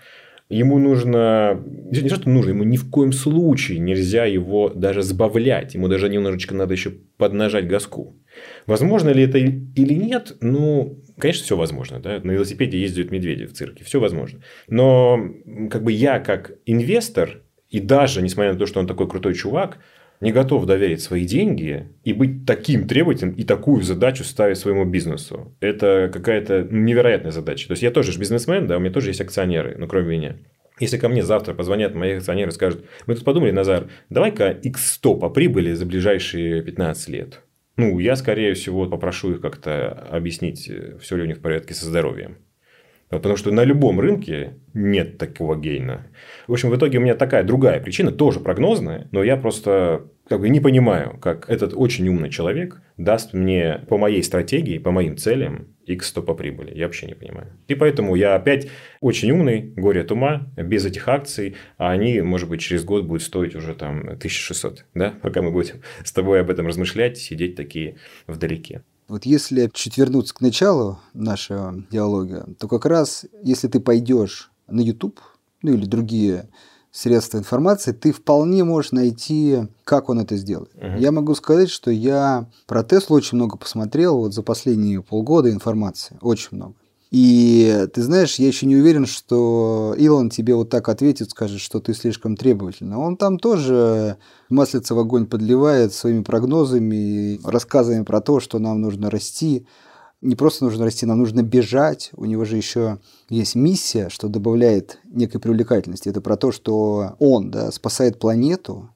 ему 0.50 0.80
нужно, 0.80 1.64
не 1.66 2.10
то, 2.10 2.16
что 2.16 2.30
нужно, 2.30 2.50
ему 2.50 2.64
ни 2.64 2.78
в 2.78 2.90
коем 2.90 3.12
случае 3.12 3.80
нельзя 3.80 4.26
его 4.26 4.70
даже 4.70 5.02
сбавлять, 5.02 5.76
ему 5.76 5.88
даже 5.88 6.10
немножечко 6.10 6.56
надо 6.56 6.74
еще 6.74 6.92
поднажать 7.18 7.68
газку. 7.68 8.16
Возможно 8.66 9.10
ли 9.10 9.24
это 9.24 9.38
или 9.38 9.94
нет? 9.94 10.38
Ну, 10.42 11.04
конечно, 11.18 11.44
все 11.44 11.56
возможно. 11.58 12.00
Да? 12.00 12.20
На 12.24 12.32
велосипеде 12.32 12.80
ездят 12.80 13.12
медведи 13.12 13.46
в 13.46 13.54
цирке, 13.54 13.84
все 13.84 14.00
возможно. 14.00 14.42
Но 14.68 15.20
как 15.70 15.84
бы 15.84 15.92
я 15.92 16.20
как 16.20 16.54
инвестор, 16.66 17.44
и 17.70 17.80
даже, 17.80 18.22
несмотря 18.22 18.54
на 18.54 18.60
то, 18.60 18.66
что 18.66 18.80
он 18.80 18.88
такой 18.88 19.08
крутой 19.08 19.36
чувак, 19.36 19.78
не 20.22 20.32
готов 20.32 20.66
доверить 20.66 21.02
свои 21.02 21.26
деньги 21.26 21.88
и 22.04 22.12
быть 22.14 22.46
таким 22.46 22.88
требовательным 22.88 23.36
и 23.36 23.44
такую 23.44 23.84
задачу 23.84 24.24
ставить 24.24 24.58
своему 24.58 24.84
бизнесу. 24.84 25.56
Это 25.62 26.10
какая-то 26.12 26.68
невероятная 26.70 27.32
задача. 27.32 27.68
То 27.68 27.74
есть, 27.74 27.84
я 27.84 27.92
тоже 27.92 28.12
же 28.12 28.20
бизнесмен, 28.20 28.68
да, 28.68 28.78
у 28.78 28.80
меня 28.80 28.92
тоже 28.92 29.12
есть 29.12 29.22
акционеры, 29.22 29.76
но 29.78 29.88
кроме 29.88 30.18
меня. 30.18 30.36
Если 30.80 30.98
ко 30.98 31.10
мне 31.10 31.24
завтра 31.24 31.54
позвонят 31.54 31.94
мои 31.94 32.18
акционеры 32.18 32.50
и 32.50 32.54
скажут, 32.54 32.86
мы 33.06 33.16
тут 33.16 33.24
подумали, 33.26 33.52
Назар, 33.52 33.88
давай-ка 34.10 34.52
x100 34.52 35.20
по 35.20 35.30
прибыли 35.30 35.74
за 35.74 35.86
ближайшие 35.86 36.62
15 36.62 37.10
лет. 37.10 37.42
Ну, 37.76 38.00
я, 38.00 38.16
скорее 38.16 38.54
всего, 38.56 38.88
попрошу 38.88 39.34
их 39.34 39.42
как-то 39.42 39.90
объяснить, 40.12 40.70
все 41.02 41.16
ли 41.16 41.24
у 41.24 41.26
них 41.26 41.38
в 41.38 41.42
порядке 41.42 41.74
со 41.74 41.86
здоровьем. 41.86 42.38
Потому 43.10 43.36
что 43.38 43.52
на 43.52 43.64
любом 43.64 44.00
рынке 44.00 44.54
нет 44.74 45.18
такого 45.18 45.56
гейна. 45.56 46.08
В 46.48 46.54
общем, 46.54 46.70
в 46.70 46.76
итоге 46.76 47.00
у 47.00 47.02
меня 47.02 47.16
такая 47.16 47.44
другая 47.44 47.80
причина, 47.80 48.12
тоже 48.12 48.40
прогнозная, 48.40 49.08
но 49.12 49.24
я 49.24 49.36
просто 49.36 50.06
как 50.28 50.42
бы 50.42 50.50
не 50.50 50.60
понимаю, 50.60 51.18
как 51.20 51.50
этот 51.50 51.74
очень 51.76 52.08
умный 52.08 52.30
человек 52.30 52.82
даст 52.98 53.34
мне 53.34 53.82
по 53.90 53.98
моей 53.98 54.22
стратегии, 54.22 54.78
по 54.78 54.92
моим 54.92 55.18
целям 55.18 55.70
x100 55.88 56.22
по 56.22 56.36
прибыли. 56.36 56.72
Я 56.76 56.86
вообще 56.86 57.08
не 57.08 57.16
понимаю. 57.16 57.48
И 57.68 57.74
поэтому 57.74 58.14
я 58.14 58.36
опять 58.36 58.70
очень 59.02 59.32
умный, 59.32 59.74
горе 59.76 60.02
от 60.02 60.12
ума, 60.12 60.48
без 60.56 60.86
этих 60.86 61.08
акций, 61.08 61.56
а 61.78 61.90
они, 61.90 62.22
может 62.22 62.48
быть, 62.48 62.62
через 62.62 62.84
год 62.84 63.06
будут 63.06 63.24
стоить 63.24 63.56
уже 63.56 63.74
там 63.74 64.02
1600, 64.02 64.86
да? 64.94 65.16
Пока 65.24 65.42
мы 65.42 65.50
будем 65.50 65.82
с 66.04 66.12
тобой 66.12 66.42
об 66.42 66.52
этом 66.52 66.68
размышлять, 66.68 67.18
сидеть 67.18 67.56
такие 67.56 67.96
вдалеке. 68.28 68.84
Вот 69.10 69.26
если 69.26 69.70
чуть 69.74 69.98
вернуться 69.98 70.36
к 70.36 70.42
началу 70.42 71.00
нашего 71.14 71.84
диалога, 71.92 72.48
то 72.60 72.68
как 72.68 72.86
раз 72.86 73.26
если 73.44 73.68
ты 73.68 73.80
пойдешь 73.80 74.52
на 74.68 74.82
YouTube, 74.82 75.20
ну 75.64 75.74
или 75.74 75.86
другие 75.86 76.48
средства 76.92 77.40
информации, 77.40 77.92
ты 77.92 78.12
вполне 78.12 78.64
можешь 78.64 78.92
найти, 78.92 79.68
как 79.84 80.10
он 80.10 80.20
это 80.20 80.38
сделает. 80.38 80.74
Uh-huh. 80.76 81.00
Я 81.00 81.12
могу 81.12 81.36
сказать, 81.36 81.70
что 81.70 81.92
я 81.92 82.48
про 82.68 82.84
Теслу 82.84 83.18
очень 83.18 83.38
много 83.38 83.58
посмотрел 83.58 84.18
вот 84.18 84.34
за 84.34 84.44
последние 84.44 85.02
полгода 85.02 85.52
информации, 85.52 86.18
очень 86.22 86.50
много. 86.52 86.76
И 87.12 87.88
ты 87.92 88.04
знаешь, 88.04 88.36
я 88.36 88.48
еще 88.48 88.68
не 88.68 88.76
уверен, 88.76 89.08
что 89.08 89.96
Илон 89.98 90.30
тебе 90.30 90.54
вот 90.54 90.70
так 90.70 90.90
ответит, 90.90 91.32
скажет, 91.32 91.60
что 91.60 91.80
ты 91.80 91.96
слишком 91.96 92.38
требовательный. 92.38 92.98
Он 92.98 93.18
там 93.18 93.40
тоже 93.40 94.18
маслица 94.50 94.94
в 94.94 95.00
огонь 95.00 95.26
подливает 95.26 95.92
своими 95.92 96.22
прогнозами, 96.22 97.40
рассказами 97.44 98.04
про 98.04 98.22
то, 98.22 98.40
что 98.40 98.60
нам 98.60 98.82
нужно 98.82 99.10
расти. 99.10 99.66
не 100.22 100.36
просто 100.36 100.66
нужно 100.66 100.86
расти, 100.86 101.08
нам 101.08 101.18
нужно 101.18 101.42
бежать. 101.42 102.12
У 102.16 102.26
него 102.26 102.46
же 102.46 102.58
еще 102.58 103.00
есть 103.28 103.56
миссия, 103.56 104.10
что 104.10 104.28
добавляет 104.28 105.00
некой 105.06 105.42
привлекательности. 105.42 106.10
Это 106.10 106.22
про 106.22 106.38
то, 106.38 106.52
что 106.52 107.16
он 107.18 107.50
да, 107.50 107.72
спасает 107.72 108.20
планету, 108.20 108.92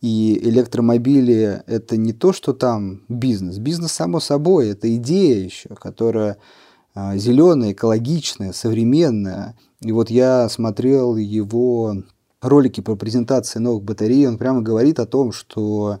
и 0.00 0.38
электромобили– 0.42 1.62
это 1.66 1.96
не 1.96 2.12
то, 2.12 2.32
что 2.32 2.54
там 2.54 3.02
бизнес. 3.08 3.58
Бизнес, 3.58 3.92
само 3.92 4.20
собой, 4.20 4.70
это 4.70 4.94
идея 4.96 5.44
еще, 5.44 5.70
которая 5.70 6.38
а, 7.00 7.16
зеленая, 7.16 7.72
экологичная, 7.72 8.52
современная. 8.52 9.54
И 9.80 9.92
вот 9.92 10.10
я 10.10 10.48
смотрел 10.48 11.16
его 11.16 11.94
ролики 12.40 12.80
по 12.80 12.96
презентации 12.96 13.60
новых 13.60 13.84
батарей, 13.84 14.26
он 14.26 14.36
прямо 14.36 14.62
говорит 14.62 14.98
о 14.98 15.06
том, 15.06 15.30
что 15.30 16.00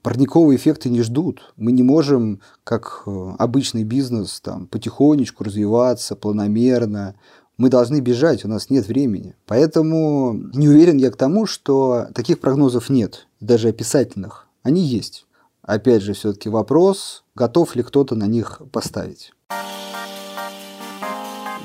парниковые 0.00 0.56
эффекты 0.56 0.88
не 0.88 1.02
ждут. 1.02 1.52
Мы 1.56 1.72
не 1.72 1.82
можем, 1.82 2.40
как 2.64 3.02
э, 3.04 3.32
обычный 3.38 3.84
бизнес, 3.84 4.40
там, 4.40 4.66
потихонечку 4.66 5.44
развиваться, 5.44 6.16
планомерно. 6.16 7.16
Мы 7.58 7.68
должны 7.68 8.00
бежать, 8.00 8.42
у 8.46 8.48
нас 8.48 8.70
нет 8.70 8.88
времени. 8.88 9.36
Поэтому 9.46 10.32
не 10.54 10.70
уверен 10.70 10.96
я 10.96 11.10
к 11.10 11.16
тому, 11.16 11.44
что 11.44 12.06
таких 12.14 12.40
прогнозов 12.40 12.88
нет, 12.88 13.26
даже 13.40 13.68
описательных. 13.68 14.46
Они 14.62 14.80
есть. 14.80 15.26
Опять 15.60 16.00
же, 16.00 16.14
все-таки 16.14 16.48
вопрос, 16.48 17.24
готов 17.34 17.76
ли 17.76 17.82
кто-то 17.82 18.14
на 18.14 18.24
них 18.24 18.62
поставить. 18.72 19.34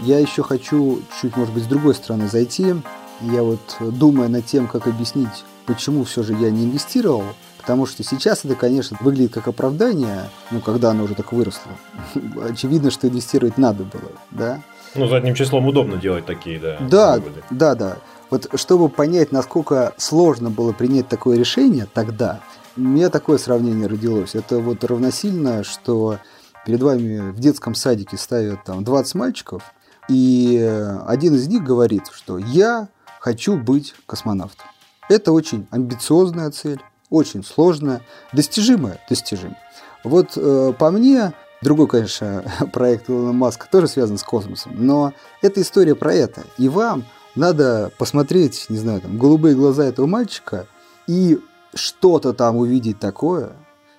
Я 0.01 0.19
еще 0.19 0.43
хочу 0.43 1.01
чуть, 1.21 1.35
может 1.35 1.53
быть, 1.53 1.63
с 1.63 1.67
другой 1.67 1.95
стороны 1.95 2.27
зайти. 2.27 2.75
Я 3.21 3.43
вот 3.43 3.61
думаю 3.79 4.29
над 4.29 4.45
тем, 4.45 4.67
как 4.67 4.87
объяснить, 4.87 5.45
почему 5.65 6.03
все 6.03 6.21
же 6.23 6.33
я 6.33 6.51
не 6.51 6.65
инвестировал, 6.65 7.23
Потому 7.65 7.87
что 7.87 8.03
сейчас 8.03 8.45
это, 8.45 8.53
конечно, 8.53 8.95
выглядит 9.01 9.33
как 9.33 9.47
оправдание, 9.47 10.29
ну, 10.51 10.61
когда 10.61 10.91
оно 10.91 11.05
уже 11.05 11.15
так 11.15 11.33
выросло. 11.33 11.71
Очевидно, 12.47 12.91
что 12.91 13.07
инвестировать 13.07 13.57
надо 13.57 13.83
было, 13.85 14.11
да. 14.29 14.61
Ну, 14.93 15.07
задним 15.07 15.33
числом 15.33 15.65
удобно 15.65 15.97
делать 15.97 16.27
такие, 16.27 16.59
да. 16.59 16.77
Да, 16.79 17.15
выводы. 17.15 17.43
да, 17.49 17.73
да. 17.73 17.97
Вот 18.29 18.49
чтобы 18.53 18.87
понять, 18.87 19.31
насколько 19.31 19.95
сложно 19.97 20.51
было 20.51 20.73
принять 20.73 21.07
такое 21.07 21.39
решение 21.39 21.87
тогда, 21.91 22.39
у 22.77 22.81
меня 22.81 23.09
такое 23.09 23.39
сравнение 23.39 23.87
родилось. 23.87 24.35
Это 24.35 24.59
вот 24.59 24.83
равносильно, 24.83 25.63
что 25.63 26.19
перед 26.67 26.83
вами 26.83 27.31
в 27.31 27.39
детском 27.39 27.73
садике 27.73 28.17
ставят 28.17 28.63
там 28.63 28.83
20 28.83 29.15
мальчиков, 29.15 29.73
и 30.07 30.99
один 31.05 31.35
из 31.35 31.47
них 31.47 31.63
говорит, 31.63 32.03
что 32.11 32.37
я 32.37 32.87
хочу 33.19 33.57
быть 33.57 33.95
космонавтом. 34.05 34.67
Это 35.09 35.31
очень 35.31 35.67
амбициозная 35.71 36.51
цель, 36.51 36.81
очень 37.09 37.43
сложная, 37.43 38.01
достижимая, 38.33 38.99
достижимая. 39.09 39.59
Вот 40.03 40.33
э, 40.35 40.73
по 40.77 40.91
мне, 40.91 41.33
другой, 41.61 41.87
конечно, 41.87 42.43
проект 42.73 43.09
Илона 43.09 43.33
Маска 43.33 43.67
тоже 43.71 43.87
связан 43.87 44.17
с 44.17 44.23
космосом, 44.23 44.73
но 44.75 45.13
это 45.41 45.61
история 45.61 45.95
про 45.95 46.13
это. 46.13 46.43
И 46.57 46.69
вам 46.69 47.05
надо 47.35 47.91
посмотреть, 47.97 48.65
не 48.69 48.77
знаю, 48.77 49.01
там, 49.01 49.17
голубые 49.17 49.55
глаза 49.55 49.85
этого 49.85 50.05
мальчика 50.05 50.67
и 51.07 51.39
что-то 51.73 52.33
там 52.33 52.55
увидеть 52.55 52.99
такое, 52.99 53.51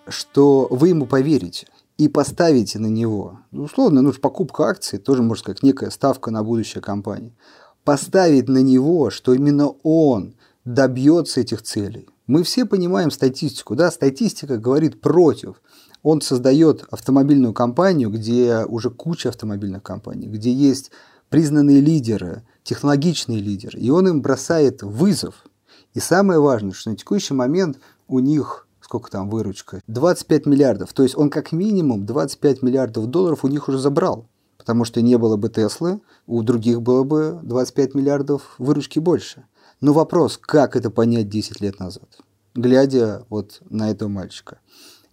что 0.08 0.66
вы 0.70 0.88
ему 0.88 1.06
поверите 1.06 1.66
и 1.98 2.08
поставите 2.08 2.78
на 2.78 2.88
него. 2.88 3.40
Ну, 3.50 3.64
условно, 3.64 4.02
ну, 4.02 4.12
покупка 4.12 4.64
акций 4.64 4.98
тоже, 4.98 5.22
можно 5.22 5.42
сказать, 5.42 5.62
некая 5.62 5.90
ставка 5.90 6.30
на 6.30 6.42
будущее 6.42 6.82
компании. 6.82 7.34
Поставить 7.84 8.48
на 8.48 8.62
него, 8.62 9.10
что 9.10 9.32
именно 9.32 9.68
он 9.82 10.34
добьется 10.64 11.40
этих 11.40 11.62
целей. 11.62 12.08
Мы 12.26 12.42
все 12.42 12.66
понимаем 12.66 13.10
статистику, 13.10 13.76
да, 13.76 13.90
статистика 13.90 14.58
говорит 14.58 15.00
против. 15.00 15.62
Он 16.02 16.20
создает 16.20 16.84
автомобильную 16.90 17.54
компанию, 17.54 18.10
где 18.10 18.64
уже 18.66 18.90
куча 18.90 19.28
автомобильных 19.28 19.82
компаний, 19.82 20.26
где 20.26 20.52
есть 20.52 20.90
признанные 21.30 21.80
лидеры, 21.80 22.42
технологичные 22.62 23.40
лидеры, 23.40 23.78
и 23.78 23.90
он 23.90 24.08
им 24.08 24.22
бросает 24.22 24.82
вызов. 24.82 25.46
И 25.94 26.00
самое 26.00 26.40
важное, 26.40 26.72
что 26.72 26.90
на 26.90 26.96
текущий 26.96 27.34
момент 27.34 27.78
у 28.08 28.18
них 28.18 28.65
сколько 28.86 29.10
там 29.10 29.28
выручка? 29.28 29.82
25 29.88 30.46
миллиардов. 30.46 30.92
То 30.92 31.02
есть 31.02 31.16
он 31.16 31.28
как 31.28 31.50
минимум 31.50 32.06
25 32.06 32.62
миллиардов 32.62 33.06
долларов 33.06 33.44
у 33.44 33.48
них 33.48 33.68
уже 33.68 33.78
забрал. 33.78 34.28
Потому 34.56 34.84
что 34.84 35.02
не 35.02 35.18
было 35.18 35.36
бы 35.36 35.48
Теслы, 35.48 36.00
у 36.26 36.42
других 36.42 36.82
было 36.82 37.02
бы 37.02 37.40
25 37.42 37.94
миллиардов 37.94 38.54
выручки 38.58 39.00
больше. 39.00 39.44
Но 39.80 39.92
вопрос, 39.92 40.38
как 40.40 40.76
это 40.76 40.90
понять 40.90 41.28
10 41.28 41.60
лет 41.60 41.80
назад, 41.80 42.18
глядя 42.54 43.26
вот 43.28 43.60
на 43.68 43.90
этого 43.90 44.08
мальчика? 44.08 44.60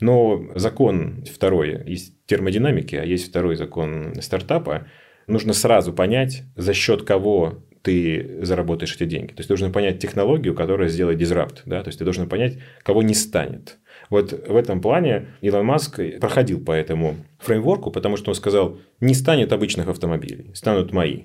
Но 0.00 0.46
закон 0.54 1.24
второй 1.24 1.82
из 1.86 2.12
термодинамики, 2.26 2.94
а 2.94 3.04
есть 3.04 3.28
второй 3.28 3.56
закон 3.56 4.14
стартапа, 4.20 4.86
нужно 5.26 5.54
сразу 5.54 5.92
понять, 5.92 6.42
за 6.54 6.74
счет 6.74 7.02
кого 7.02 7.62
ты 7.82 8.40
заработаешь 8.42 8.94
эти 8.94 9.04
деньги. 9.04 9.28
То 9.28 9.40
есть, 9.40 9.48
ты 9.48 9.54
должен 9.54 9.72
понять 9.72 9.98
технологию, 9.98 10.54
которая 10.54 10.88
сделает 10.88 11.18
дизрапт. 11.18 11.62
Да? 11.66 11.82
То 11.82 11.88
есть, 11.88 11.98
ты 11.98 12.04
должен 12.04 12.28
понять, 12.28 12.58
кого 12.82 13.02
не 13.02 13.14
станет. 13.14 13.78
Вот 14.10 14.32
в 14.32 14.56
этом 14.56 14.80
плане 14.80 15.28
Илон 15.40 15.64
Маск 15.64 16.00
проходил 16.20 16.62
по 16.62 16.72
этому 16.72 17.16
фреймворку, 17.38 17.90
потому 17.90 18.16
что 18.16 18.30
он 18.30 18.34
сказал, 18.34 18.78
не 19.00 19.14
станет 19.14 19.52
обычных 19.52 19.88
автомобилей, 19.88 20.50
станут 20.54 20.92
мои. 20.92 21.24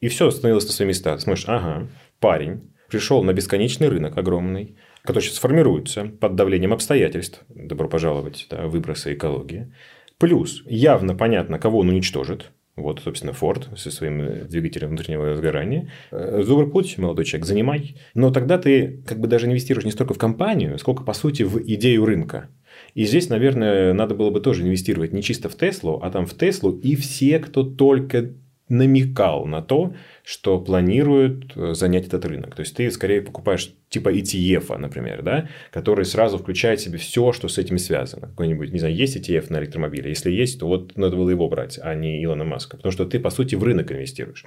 И 0.00 0.08
все 0.08 0.30
становилось 0.30 0.66
на 0.66 0.72
свои 0.72 0.88
места. 0.88 1.18
смотришь, 1.18 1.48
ага, 1.48 1.88
парень 2.20 2.70
пришел 2.88 3.22
на 3.22 3.32
бесконечный 3.32 3.88
рынок 3.88 4.16
огромный, 4.16 4.76
который 5.02 5.22
сейчас 5.22 5.38
формируется 5.38 6.04
под 6.04 6.34
давлением 6.34 6.72
обстоятельств, 6.72 7.42
добро 7.48 7.88
пожаловать, 7.88 8.46
да, 8.50 8.66
выбросы 8.66 9.14
экологии. 9.14 9.72
Плюс 10.18 10.62
явно 10.66 11.14
понятно, 11.14 11.58
кого 11.58 11.80
он 11.80 11.88
уничтожит, 11.90 12.52
вот, 12.76 13.00
собственно, 13.00 13.32
Форд 13.32 13.70
со 13.76 13.90
своим 13.90 14.46
двигателем 14.48 14.90
внутреннего 14.90 15.34
сгорания. 15.34 15.90
Добрый 16.10 16.68
путь, 16.68 16.98
молодой 16.98 17.24
человек, 17.24 17.46
занимай. 17.46 17.96
Но 18.14 18.30
тогда 18.30 18.58
ты 18.58 19.02
как 19.06 19.18
бы 19.18 19.28
даже 19.28 19.46
инвестируешь 19.46 19.86
не 19.86 19.92
столько 19.92 20.12
в 20.12 20.18
компанию, 20.18 20.78
сколько, 20.78 21.02
по 21.02 21.14
сути, 21.14 21.42
в 21.42 21.58
идею 21.62 22.04
рынка. 22.04 22.50
И 22.94 23.04
здесь, 23.04 23.30
наверное, 23.30 23.94
надо 23.94 24.14
было 24.14 24.30
бы 24.30 24.40
тоже 24.40 24.62
инвестировать 24.62 25.14
не 25.14 25.22
чисто 25.22 25.48
в 25.48 25.56
Теслу, 25.56 26.00
а 26.02 26.10
там 26.10 26.26
в 26.26 26.34
Теслу 26.36 26.72
и 26.72 26.96
все, 26.96 27.38
кто 27.38 27.62
только 27.62 28.34
намекал 28.68 29.46
на 29.46 29.62
то, 29.62 29.94
что 30.24 30.60
планируют 30.60 31.52
э, 31.56 31.74
занять 31.74 32.06
этот 32.06 32.24
рынок. 32.24 32.54
То 32.54 32.60
есть, 32.60 32.74
ты 32.74 32.90
скорее 32.90 33.22
покупаешь 33.22 33.72
типа 33.88 34.12
ETF, 34.12 34.76
например, 34.78 35.22
да, 35.22 35.48
который 35.70 36.04
сразу 36.04 36.38
включает 36.38 36.80
в 36.80 36.82
себе 36.82 36.98
все, 36.98 37.32
что 37.32 37.48
с 37.48 37.58
этим 37.58 37.78
связано. 37.78 38.28
Какой-нибудь, 38.28 38.72
не 38.72 38.78
знаю, 38.78 38.94
есть 38.94 39.16
ETF 39.16 39.46
на 39.50 39.58
электромобиле? 39.58 40.10
Если 40.10 40.32
есть, 40.32 40.58
то 40.60 40.66
вот 40.66 40.96
надо 40.96 41.16
было 41.16 41.30
его 41.30 41.48
брать, 41.48 41.78
а 41.80 41.94
не 41.94 42.22
Илона 42.24 42.44
Маска. 42.44 42.76
Потому 42.76 42.92
что 42.92 43.04
ты, 43.04 43.20
по 43.20 43.30
сути, 43.30 43.54
в 43.54 43.62
рынок 43.62 43.92
инвестируешь. 43.92 44.44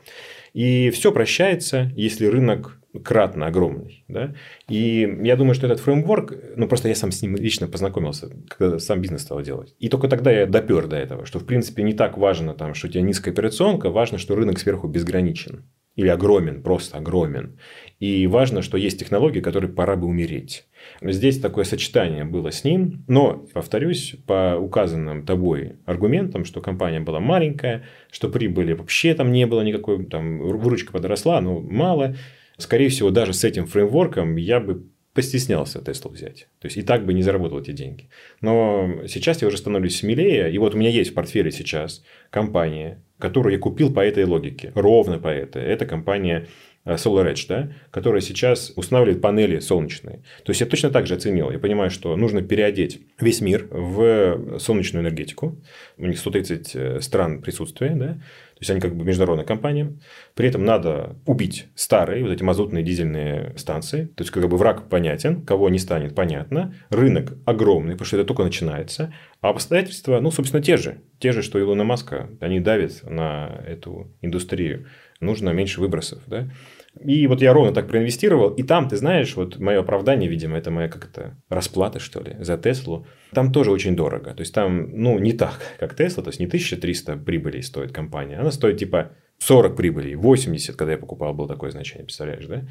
И 0.53 0.89
все 0.89 1.11
прощается, 1.11 1.91
если 1.95 2.25
рынок 2.25 2.79
кратно 3.03 3.45
огромный. 3.45 4.03
Да? 4.07 4.33
И 4.67 5.07
я 5.21 5.35
думаю, 5.35 5.53
что 5.53 5.67
этот 5.67 5.79
фреймворк, 5.79 6.33
ну 6.55 6.67
просто 6.67 6.89
я 6.89 6.95
сам 6.95 7.11
с 7.11 7.21
ним 7.21 7.35
лично 7.35 7.67
познакомился, 7.67 8.31
когда 8.47 8.79
сам 8.79 9.01
бизнес 9.01 9.21
стал 9.21 9.41
делать. 9.41 9.75
И 9.79 9.89
только 9.89 10.07
тогда 10.07 10.31
я 10.31 10.47
допер 10.47 10.87
до 10.87 10.95
этого, 10.95 11.25
что 11.25 11.39
в 11.39 11.45
принципе 11.45 11.83
не 11.83 11.93
так 11.93 12.17
важно, 12.17 12.53
там, 12.53 12.73
что 12.73 12.87
у 12.87 12.89
тебя 12.89 13.03
низкая 13.03 13.33
операционка, 13.33 13.89
важно, 13.89 14.17
что 14.17 14.35
рынок 14.35 14.59
сверху 14.59 14.87
безграничен. 14.87 15.65
Или 15.99 16.07
огромен, 16.07 16.63
просто 16.63 16.97
огромен. 16.97 17.59
И 17.99 18.25
важно, 18.25 18.61
что 18.61 18.77
есть 18.77 18.97
технологии, 18.97 19.41
которые 19.41 19.69
пора 19.69 19.97
бы 19.97 20.07
умереть. 20.07 20.65
Здесь 21.01 21.41
такое 21.41 21.65
сочетание 21.65 22.23
было 22.23 22.53
с 22.53 22.63
ним, 22.63 23.03
но, 23.09 23.45
повторюсь, 23.53 24.15
по 24.25 24.55
указанным 24.57 25.25
тобой 25.25 25.73
аргументам, 25.85 26.45
что 26.45 26.61
компания 26.61 27.01
была 27.01 27.19
маленькая, 27.19 27.83
что 28.11 28.29
прибыли 28.29 28.71
вообще 28.71 29.13
там 29.13 29.33
не 29.33 29.45
было 29.45 29.59
никакой, 29.59 30.05
там 30.05 30.39
выручка 30.39 30.93
подросла, 30.93 31.41
но 31.41 31.59
мало. 31.59 32.15
Скорее 32.57 32.87
всего, 32.87 33.09
даже 33.09 33.33
с 33.33 33.43
этим 33.43 33.65
фреймворком 33.67 34.37
я 34.37 34.61
бы 34.61 34.85
постеснялся 35.13 35.83
Теслу 35.83 36.11
взять. 36.11 36.47
То 36.61 36.67
есть, 36.67 36.77
и 36.77 36.81
так 36.81 37.05
бы 37.05 37.13
не 37.13 37.23
заработал 37.23 37.59
эти 37.59 37.71
деньги. 37.71 38.07
Но 38.39 39.01
сейчас 39.09 39.41
я 39.41 39.49
уже 39.49 39.57
становлюсь 39.57 39.97
смелее. 39.97 40.49
И 40.49 40.57
вот 40.59 40.75
у 40.75 40.77
меня 40.77 40.91
есть 40.91 41.11
в 41.11 41.13
портфеле 41.13 41.51
сейчас 41.51 42.05
компания, 42.29 43.03
которую 43.19 43.53
я 43.53 43.59
купил 43.59 43.93
по 43.93 43.99
этой 43.99 44.23
логике. 44.23 44.71
Ровно 44.75 45.19
по 45.19 45.27
этой. 45.27 45.61
Это 45.61 45.85
компания 45.85 46.47
Э, 46.85 46.95
SolarEdge, 46.95 47.45
да, 47.49 47.71
которая 47.91 48.21
сейчас 48.21 48.71
устанавливает 48.75 49.21
панели 49.21 49.59
солнечные. 49.59 50.23
То 50.43 50.51
есть 50.51 50.61
я 50.61 50.67
точно 50.67 50.89
так 50.89 51.07
же 51.07 51.15
оценил. 51.15 51.51
Я 51.51 51.59
понимаю, 51.59 51.91
что 51.91 52.15
нужно 52.15 52.41
переодеть 52.41 53.01
весь 53.19 53.41
мир 53.41 53.67
в 53.69 54.57
солнечную 54.59 55.03
энергетику. 55.03 55.57
У 55.97 56.05
них 56.05 56.17
130 56.17 56.75
э, 56.75 57.01
стран 57.01 57.41
присутствия, 57.41 57.91
да. 57.95 58.21
То 58.59 58.63
есть 58.63 58.71
они 58.71 58.81
как 58.81 58.93
бы 58.95 59.05
международная 59.05 59.45
компания. 59.45 59.97
При 60.35 60.49
этом 60.49 60.65
надо 60.65 61.15
убить 61.25 61.67
старые 61.75 62.23
вот 62.23 62.31
эти 62.33 62.43
мазутные 62.43 62.83
дизельные 62.83 63.53
станции. 63.55 64.05
То 64.07 64.23
есть 64.23 64.31
как 64.31 64.47
бы 64.49 64.57
враг 64.57 64.89
понятен, 64.89 65.45
кого 65.45 65.69
не 65.69 65.79
станет 65.79 66.13
понятно. 66.13 66.75
Рынок 66.89 67.37
огромный, 67.45 67.93
потому 67.93 68.05
что 68.05 68.17
это 68.17 68.25
только 68.25 68.43
начинается. 68.43 69.13
А 69.39 69.49
обстоятельства, 69.49 70.19
ну, 70.19 70.29
собственно, 70.29 70.61
те 70.61 70.75
же. 70.75 71.01
Те 71.19 71.31
же, 71.31 71.41
что 71.41 71.59
Илона 71.59 71.85
Маска. 71.85 72.29
Они 72.41 72.59
давят 72.59 72.99
на 73.03 73.63
эту 73.65 74.11
индустрию 74.21 74.87
нужно 75.19 75.49
меньше 75.49 75.81
выбросов, 75.81 76.21
да. 76.27 76.49
И 77.03 77.27
вот 77.27 77.41
я 77.41 77.53
ровно 77.53 77.73
так 77.73 77.87
проинвестировал, 77.87 78.49
и 78.49 78.63
там, 78.63 78.89
ты 78.89 78.97
знаешь, 78.97 79.35
вот 79.35 79.59
мое 79.59 79.79
оправдание, 79.79 80.29
видимо, 80.29 80.57
это 80.57 80.69
моя 80.69 80.89
как 80.89 81.07
то 81.07 81.37
расплата, 81.49 81.99
что 81.99 82.21
ли, 82.21 82.35
за 82.39 82.57
Теслу, 82.57 83.05
там 83.31 83.51
тоже 83.51 83.71
очень 83.71 83.95
дорого. 83.95 84.33
То 84.33 84.41
есть, 84.41 84.53
там, 84.53 84.89
ну, 84.91 85.17
не 85.19 85.33
так, 85.33 85.59
как 85.79 85.95
Тесла, 85.95 86.23
то 86.23 86.29
есть, 86.29 86.39
не 86.39 86.47
1300 86.47 87.17
прибылей 87.17 87.63
стоит 87.63 87.91
компания, 87.91 88.37
она 88.37 88.51
стоит 88.51 88.77
типа 88.77 89.11
40 89.39 89.75
прибылей, 89.75 90.15
80, 90.15 90.75
когда 90.75 90.93
я 90.93 90.97
покупал, 90.97 91.33
было 91.33 91.47
такое 91.47 91.71
значение, 91.71 92.03
представляешь, 92.03 92.45
да? 92.45 92.63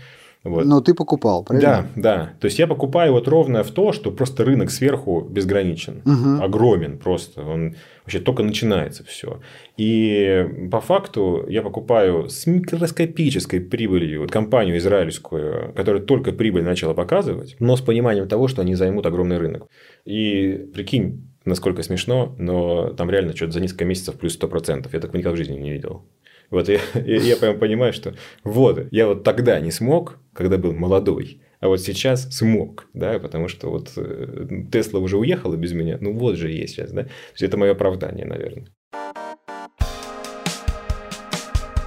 Вот. 0.45 0.65
Но 0.65 0.81
ты 0.81 0.95
покупал, 0.95 1.43
правильно? 1.43 1.89
Да, 1.95 2.03
да. 2.03 2.33
То 2.41 2.47
есть 2.47 2.59
я 2.59 2.67
покупаю 2.67 3.13
вот 3.13 3.27
ровно 3.27 3.65
в 3.65 3.71
то, 3.71 3.93
что 3.93 4.13
просто 4.13 4.45
рынок 4.45 4.71
сверху 4.71 5.21
безграничен, 5.21 6.03
угу. 6.05 6.43
огромен 6.43 6.99
просто. 6.99 7.43
Он 7.43 7.75
вообще 8.05 8.21
только 8.21 8.43
начинается 8.43 9.05
все. 9.05 9.41
И 9.77 10.47
по 10.71 10.81
факту 10.81 11.45
я 11.49 11.63
покупаю 11.63 12.29
с 12.29 12.47
микроскопической 12.47 13.61
прибылью 13.61 14.21
вот 14.21 14.31
компанию 14.31 14.79
израильскую, 14.79 15.73
которая 15.75 16.03
только 16.03 16.33
прибыль 16.33 16.63
начала 16.63 16.95
показывать, 16.95 17.57
но 17.59 17.77
с 17.77 17.81
пониманием 17.81 18.29
того, 18.29 18.49
что 18.49 18.63
они 18.63 18.75
займут 18.77 19.07
огромный 19.07 19.39
рынок. 19.39 19.67
И 20.05 20.69
прикинь, 20.73 21.29
насколько 21.45 21.83
смешно, 21.83 22.35
но 22.39 22.91
там 22.91 23.11
реально 23.11 23.35
что-то 23.35 23.53
за 23.53 23.61
несколько 23.61 23.85
месяцев 23.85 24.15
плюс 24.15 24.39
100%. 24.41 24.89
Я 24.93 25.01
так 25.01 25.13
никогда 25.13 25.33
в 25.33 25.37
жизни 25.37 25.59
не 25.59 25.73
видел. 25.73 26.05
Вот 26.51 26.69
я, 26.69 26.81
я, 26.95 27.17
я 27.17 27.37
прям 27.37 27.59
понимаю, 27.59 27.93
что 27.93 28.15
вот, 28.43 28.87
я 28.91 29.07
вот 29.07 29.23
тогда 29.23 29.61
не 29.61 29.71
смог, 29.71 30.19
когда 30.33 30.57
был 30.57 30.73
молодой, 30.73 31.43
а 31.61 31.69
вот 31.69 31.81
сейчас 31.81 32.29
смог, 32.31 32.87
да, 32.95 33.19
потому 33.19 33.49
что 33.49 33.69
вот 33.71 33.93
э, 33.97 34.47
Тесла 34.73 35.01
уже 35.01 35.19
уехала 35.19 35.57
без 35.57 35.73
меня, 35.73 35.99
ну 36.01 36.17
вот 36.17 36.37
же 36.37 36.51
есть 36.51 36.75
сейчас, 36.75 36.93
да. 36.93 37.03
То 37.05 37.11
есть 37.33 37.43
это 37.43 37.57
мое 37.59 37.73
оправдание, 37.73 38.25
наверное. 38.25 38.69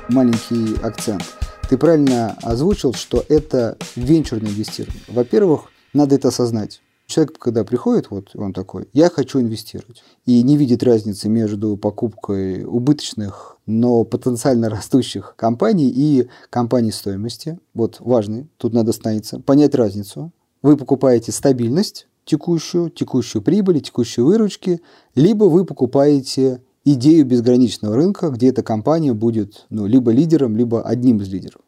Маленький 0.10 0.76
акцент. 0.84 1.24
Ты 1.70 1.78
правильно 1.78 2.38
озвучил, 2.44 2.94
что 2.94 3.24
это 3.30 3.78
венчурное 3.96 4.52
инвестирование. 4.52 5.02
Во-первых, 5.08 5.72
надо 5.94 6.16
это 6.16 6.28
осознать. 6.28 6.82
Человек, 7.12 7.38
когда 7.40 7.66
приходит, 7.66 8.10
вот 8.10 8.30
он 8.36 8.54
такой, 8.54 8.88
я 8.94 9.10
хочу 9.10 9.42
инвестировать. 9.42 10.02
И 10.26 10.42
не 10.44 10.56
видит 10.56 10.82
разницы 10.82 11.28
между 11.28 11.76
покупкой 11.76 12.64
убыточных, 12.64 13.58
но 13.66 14.06
потенциально 14.06 14.70
растущих 14.70 15.36
компаний 15.36 15.92
и 15.94 16.30
компаний 16.50 16.92
стоимости. 16.92 17.60
Вот 17.74 17.98
важный, 18.00 18.50
тут 18.56 18.72
надо 18.74 18.92
остановиться, 18.92 19.42
понять 19.42 19.76
разницу. 19.76 20.32
Вы 20.62 20.78
покупаете 20.78 21.34
стабильность 21.34 22.08
текущую, 22.24 22.90
текущую 22.90 23.42
прибыль, 23.42 23.82
текущие 23.82 24.26
выручки, 24.26 24.80
либо 25.14 25.44
вы 25.44 25.66
покупаете 25.66 26.62
идею 26.86 27.26
безграничного 27.26 27.94
рынка, 27.94 28.30
где 28.30 28.48
эта 28.48 28.64
компания 28.64 29.12
будет 29.12 29.66
ну, 29.70 29.86
либо 29.86 30.12
лидером, 30.12 30.56
либо 30.56 30.82
одним 30.82 31.18
из 31.18 31.28
лидеров. 31.28 31.60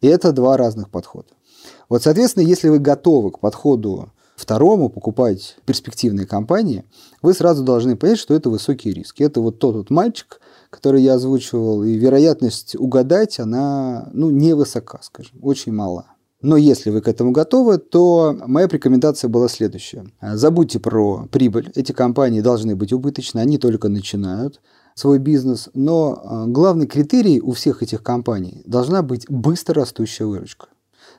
И 0.00 0.06
это 0.06 0.30
два 0.30 0.56
разных 0.56 0.90
подхода. 0.90 1.30
Вот, 1.88 2.04
соответственно, 2.04 2.44
если 2.44 2.68
вы 2.68 2.78
готовы 2.78 3.32
к 3.32 3.40
подходу 3.40 4.12
второму 4.42 4.88
покупать 4.88 5.56
перспективные 5.64 6.26
компании, 6.26 6.84
вы 7.22 7.32
сразу 7.32 7.62
должны 7.62 7.96
понять, 7.96 8.18
что 8.18 8.34
это 8.34 8.50
высокие 8.50 8.92
риски. 8.92 9.22
Это 9.22 9.40
вот 9.40 9.58
тот 9.58 9.76
вот 9.76 9.90
мальчик, 9.90 10.40
который 10.70 11.02
я 11.02 11.14
озвучивал, 11.14 11.84
и 11.84 11.94
вероятность 11.94 12.76
угадать, 12.76 13.38
она 13.38 14.08
ну, 14.12 14.30
невысока, 14.30 14.98
скажем, 15.02 15.38
очень 15.42 15.72
мала. 15.72 16.06
Но 16.42 16.56
если 16.56 16.90
вы 16.90 17.00
к 17.00 17.08
этому 17.08 17.30
готовы, 17.30 17.78
то 17.78 18.36
моя 18.46 18.66
рекомендация 18.66 19.28
была 19.28 19.48
следующая. 19.48 20.06
Забудьте 20.20 20.80
про 20.80 21.28
прибыль. 21.30 21.70
Эти 21.76 21.92
компании 21.92 22.40
должны 22.40 22.74
быть 22.74 22.92
убыточны, 22.92 23.38
они 23.38 23.58
только 23.58 23.88
начинают 23.88 24.60
свой 24.94 25.18
бизнес. 25.18 25.70
Но 25.72 26.20
а, 26.22 26.46
главный 26.46 26.88
критерий 26.88 27.40
у 27.40 27.52
всех 27.52 27.82
этих 27.82 28.02
компаний 28.02 28.62
должна 28.66 29.02
быть 29.02 29.24
быстро 29.28 29.82
растущая 29.82 30.24
выручка. 30.24 30.66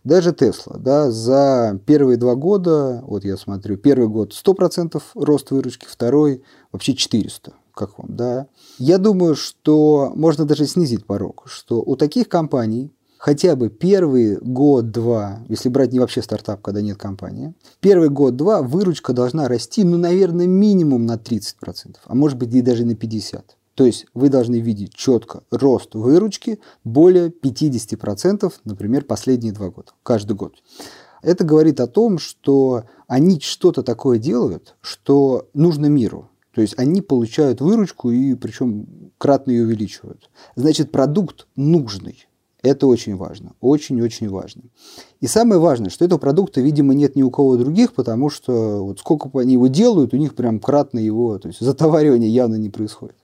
Даже 0.04 0.32
Tesla, 0.32 0.78
да, 0.78 1.12
за 1.12 1.80
первые 1.86 2.18
два 2.18 2.36
года, 2.36 3.02
вот 3.06 3.24
я 3.24 3.38
смотрю, 3.38 3.78
первый 3.78 4.10
год 4.10 4.34
100% 4.34 5.02
рост 5.16 5.52
выручки, 5.52 5.86
второй 5.89 6.44
вообще 6.72 6.94
400 6.94 7.54
как 7.74 7.98
вам, 7.98 8.16
да. 8.16 8.48
Я 8.78 8.98
думаю, 8.98 9.36
что 9.36 10.12
можно 10.16 10.46
даже 10.46 10.68
снизить 10.68 11.06
порог, 11.06 11.44
что 11.48 11.82
у 11.82 11.96
таких 11.96 12.30
компаний 12.30 12.92
хотя 13.18 13.56
бы 13.56 13.70
первый 13.70 14.38
год-два, 14.38 15.39
если 15.48 15.70
брать 15.70 15.94
не 15.94 16.00
вообще 16.00 16.22
стартап, 16.22 16.62
когда 16.62 16.82
нет 16.82 16.98
компании, 16.98 17.54
первый 17.80 18.10
год-два 18.10 18.62
выручка 18.62 19.13
должна 19.13 19.48
расти, 19.48 19.86
ну, 19.86 19.98
наверное, 19.98 20.46
минимум 20.46 21.06
на 21.06 21.16
30%, 21.16 21.96
а 22.06 22.16
может 22.16 22.38
быть 22.38 22.54
и 22.54 22.62
даже 22.62 22.86
на 22.86 22.92
50%. 22.92 23.42
То 23.75 23.86
есть 23.86 24.05
вы 24.13 24.29
должны 24.29 24.59
видеть 24.59 24.93
четко 24.93 25.43
рост 25.49 25.95
выручки 25.95 26.59
более 26.83 27.29
50%, 27.29 28.51
например, 28.65 29.05
последние 29.05 29.53
два 29.53 29.69
года, 29.69 29.91
каждый 30.03 30.36
год. 30.36 30.55
Это 31.21 31.43
говорит 31.43 31.79
о 31.79 31.88
том, 31.88 32.19
что 32.19 32.83
они 33.07 33.39
что-то 33.39 33.81
такое 33.81 34.19
делают, 34.19 34.75
что 34.81 35.49
нужно 35.53 35.88
миру. 35.88 36.29
То 36.53 36.62
есть 36.62 36.77
они 36.77 37.01
получают 37.01 37.62
выручку 37.62 38.12
и 38.12 38.36
причем 38.36 39.12
кратно 39.17 39.51
ее 39.51 39.63
увеличивают. 39.63 40.29
Значит, 40.55 40.91
продукт 40.91 41.47
нужный. 41.55 42.27
Это 42.62 42.88
очень 42.88 43.17
важно, 43.17 43.53
очень-очень 43.59 44.29
важно. 44.29 44.63
И 45.19 45.27
самое 45.27 45.59
важное, 45.59 45.89
что 45.89 46.05
этого 46.05 46.19
продукта, 46.19 46.62
видимо, 46.62 46.93
нет 46.93 47.15
ни 47.15 47.21
у 47.21 47.29
кого 47.29 47.57
других, 47.57 47.93
потому 47.93 48.29
что 48.29 48.86
вот 48.86 48.99
сколько 48.99 49.29
они 49.39 49.53
его 49.53 49.67
делают, 49.67 50.13
у 50.13 50.17
них 50.17 50.33
прям 50.33 50.59
кратно 50.59 50.99
его, 50.99 51.38
то 51.39 51.49
есть 51.49 51.59
затоваривание 51.59 52.29
явно 52.29 52.55
не 52.55 52.69
происходит. 52.69 53.17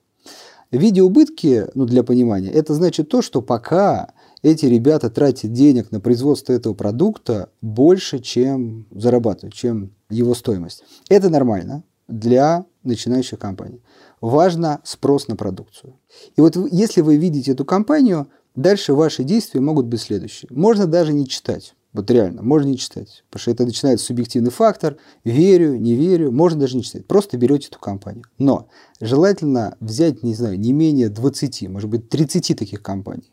Видеоубытки, 0.72 1.68
ну, 1.74 1.86
для 1.86 2.04
понимания, 2.04 2.50
это 2.50 2.74
значит 2.74 3.10
то, 3.10 3.22
что 3.22 3.42
пока 3.42 4.14
эти 4.44 4.66
ребята 4.66 5.10
тратят 5.10 5.52
денег 5.52 5.92
на 5.92 6.00
производство 6.00 6.54
этого 6.54 6.74
продукта 6.74 7.50
больше, 7.62 8.20
чем 8.20 8.88
зарабатывают, 8.92 9.54
чем 9.54 9.96
его 10.10 10.36
стоимость. 10.36 10.84
Это 11.10 11.30
нормально 11.30 11.84
для 12.08 12.66
начинающих 12.84 13.40
компаний. 13.40 13.82
Важно 14.22 14.82
спрос 14.84 15.28
на 15.28 15.36
продукцию. 15.36 16.00
И 16.36 16.42
вот 16.42 16.56
если 16.72 17.02
вы 17.02 17.18
видите 17.18 17.52
эту 17.52 17.66
компанию, 17.66 18.28
Дальше 18.60 18.94
ваши 18.94 19.24
действия 19.24 19.62
могут 19.62 19.86
быть 19.86 20.02
следующие. 20.02 20.50
Можно 20.52 20.86
даже 20.86 21.14
не 21.14 21.28
читать. 21.28 21.76
Вот 21.92 22.12
реально, 22.12 22.44
можно 22.44 22.70
не 22.70 22.78
читать. 22.78 23.24
Потому 23.30 23.42
что 23.42 23.52
это 23.52 23.66
начинается 23.66 24.06
субъективный 24.06 24.52
фактор. 24.52 24.98
Верю, 25.24 25.76
не 25.78 25.96
верю. 25.96 26.32
Можно 26.32 26.62
даже 26.62 26.78
не 26.78 26.84
читать. 26.84 27.08
Просто 27.08 27.38
берете 27.38 27.70
эту 27.70 27.80
компанию. 27.80 28.26
Но 28.38 28.68
желательно 29.02 29.76
взять, 29.80 30.22
не 30.22 30.36
знаю, 30.36 30.60
не 30.60 30.72
менее 30.72 31.10
20, 31.10 31.68
может 31.70 31.90
быть, 31.90 32.10
30 32.10 32.58
таких 32.58 32.84
компаний. 32.84 33.32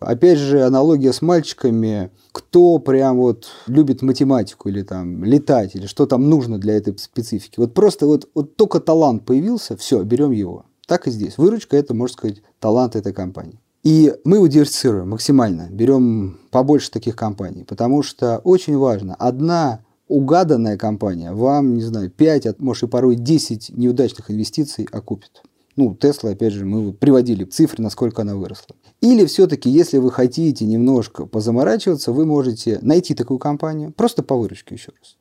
Опять 0.00 0.38
же, 0.38 0.62
аналогия 0.62 1.12
с 1.12 1.22
мальчиками. 1.22 2.10
Кто 2.32 2.78
прям 2.78 3.16
вот 3.16 3.46
любит 3.66 4.02
математику 4.02 4.68
или 4.68 4.82
там 4.82 5.24
летать, 5.24 5.74
или 5.74 5.86
что 5.86 6.06
там 6.06 6.28
нужно 6.28 6.58
для 6.58 6.74
этой 6.74 6.98
специфики. 6.98 7.58
Вот 7.58 7.72
просто 7.72 8.06
вот, 8.06 8.28
вот 8.34 8.56
только 8.56 8.80
талант 8.80 9.24
появился, 9.24 9.76
все, 9.76 10.02
берем 10.02 10.32
его. 10.32 10.66
Так 10.86 11.06
и 11.06 11.10
здесь. 11.10 11.38
Выручка– 11.38 11.76
это, 11.78 11.94
можно 11.94 12.12
сказать, 12.12 12.42
талант 12.58 12.96
этой 12.96 13.14
компании. 13.14 13.61
И 13.82 14.14
мы 14.24 14.36
его 14.36 14.46
диверсифицируем 14.46 15.10
максимально, 15.10 15.68
берем 15.70 16.38
побольше 16.50 16.90
таких 16.90 17.16
компаний, 17.16 17.64
потому 17.64 18.02
что 18.02 18.38
очень 18.38 18.76
важно, 18.76 19.14
одна 19.16 19.84
угаданная 20.06 20.76
компания 20.76 21.32
вам, 21.32 21.74
не 21.74 21.82
знаю, 21.82 22.10
5, 22.10 22.46
а 22.46 22.54
может 22.58 22.84
и 22.84 22.86
порой 22.86 23.16
10 23.16 23.70
неудачных 23.76 24.30
инвестиций 24.30 24.86
окупит. 24.92 25.42
Ну, 25.74 25.96
Тесла, 25.96 26.30
опять 26.30 26.52
же, 26.52 26.66
мы 26.66 26.92
приводили 26.92 27.44
цифры, 27.44 27.82
насколько 27.82 28.22
она 28.22 28.36
выросла. 28.36 28.76
Или 29.00 29.24
все-таки, 29.24 29.70
если 29.70 29.98
вы 29.98 30.12
хотите 30.12 30.66
немножко 30.66 31.24
позаморачиваться, 31.24 32.12
вы 32.12 32.26
можете 32.26 32.78
найти 32.82 33.14
такую 33.14 33.38
компанию, 33.38 33.92
просто 33.92 34.22
по 34.22 34.36
выручке 34.36 34.74
еще 34.74 34.92
раз, 35.00 35.16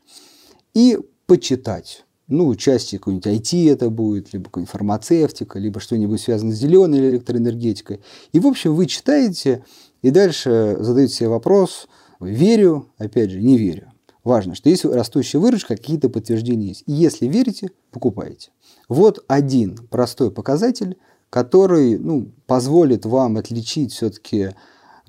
и 0.74 1.00
почитать 1.26 2.06
ну, 2.32 2.56
части 2.56 2.98
какой-нибудь 2.98 3.28
IT 3.28 3.72
это 3.72 3.90
будет, 3.90 4.34
либо 4.34 4.46
какой-нибудь 4.46 4.72
фармацевтика, 4.72 5.60
либо 5.60 5.80
что-нибудь 5.80 6.22
связанное 6.22 6.56
с 6.56 6.60
зеленой 6.60 7.00
электроэнергетикой. 7.10 8.00
И, 8.32 8.40
в 8.40 8.48
общем, 8.48 8.74
вы 8.74 8.86
читаете 8.88 9.64
и 10.02 10.10
дальше 10.10 10.78
задаете 10.80 11.14
себе 11.14 11.30
вопрос, 11.30 11.88
верю, 12.20 12.88
опять 12.98 13.32
же, 13.32 13.42
не 13.42 13.58
верю. 13.58 13.92
Важно, 14.24 14.56
что 14.56 14.70
есть 14.70 14.86
растущая 14.86 15.40
выручка, 15.40 15.76
какие-то 15.76 16.10
подтверждения 16.10 16.70
есть. 16.70 16.84
И 16.86 16.94
если 16.94 17.28
верите, 17.28 17.72
покупаете. 17.92 18.52
Вот 18.88 19.24
один 19.28 19.78
простой 19.90 20.32
показатель, 20.32 20.98
который 21.30 21.98
ну, 21.98 22.32
позволит 22.46 23.06
вам 23.06 23.38
отличить 23.38 23.94
все-таки 23.94 24.52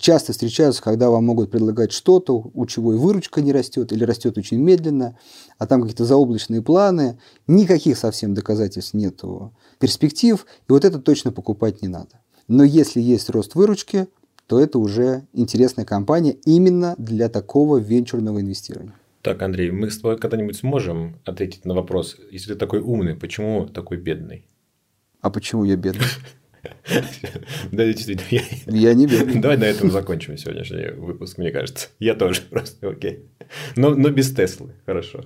часто 0.03 0.33
встречаются, 0.33 0.83
когда 0.83 1.09
вам 1.09 1.25
могут 1.25 1.51
предлагать 1.51 1.93
что-то, 1.93 2.51
у 2.53 2.67
чего 2.67 2.93
и 2.93 2.99
выручка 2.99 3.41
не 3.41 3.53
растет, 3.53 3.93
или 3.93 4.05
растет 4.05 4.37
очень 4.37 4.59
медленно, 4.59 5.17
а 5.59 5.67
там 5.67 5.81
какие-то 5.81 6.05
заоблачные 6.05 6.61
планы, 6.61 7.19
никаких 7.47 7.97
совсем 7.97 8.35
доказательств 8.35 8.93
нету 8.93 9.55
перспектив, 9.79 10.45
и 10.69 10.73
вот 10.73 10.85
это 10.85 10.99
точно 10.99 11.33
покупать 11.33 11.81
не 11.81 11.89
надо. 11.89 12.21
Но 12.49 12.65
если 12.65 13.01
есть 13.01 13.31
рост 13.31 13.55
выручки, 13.55 14.09
то 14.47 14.61
это 14.61 14.79
уже 14.79 15.27
интересная 15.33 15.85
компания 15.85 16.33
именно 16.45 16.95
для 16.99 17.29
такого 17.29 17.79
венчурного 17.79 18.41
инвестирования. 18.41 18.95
Так, 19.23 19.41
Андрей, 19.41 19.71
мы 19.71 19.89
с 19.89 19.99
тобой 19.99 20.19
когда-нибудь 20.19 20.57
сможем 20.57 21.21
ответить 21.25 21.65
на 21.65 21.75
вопрос, 21.75 22.17
если 22.33 22.55
ты 22.55 22.59
такой 22.59 22.81
умный, 22.81 23.15
почему 23.15 23.67
такой 23.67 23.99
бедный? 23.99 24.47
А 25.21 25.31
почему 25.31 25.63
я 25.65 25.77
бедный? 25.77 26.07
Да, 27.73 27.85
действительно. 27.85 28.27
Я, 28.31 28.43
я 28.67 28.95
не 28.95 29.07
бедный. 29.07 29.41
Давай 29.41 29.57
на 29.57 29.65
этом 29.65 29.91
закончим 29.91 30.37
сегодняшний 30.37 30.93
выпуск, 30.93 31.39
мне 31.39 31.51
кажется. 31.51 31.89
Я 31.99 32.15
тоже 32.15 32.43
просто, 32.51 32.89
окей. 32.89 33.21
Но, 33.77 33.95
но 33.95 34.11
без 34.11 34.33
Теслы, 34.33 34.73
хорошо. 34.87 35.25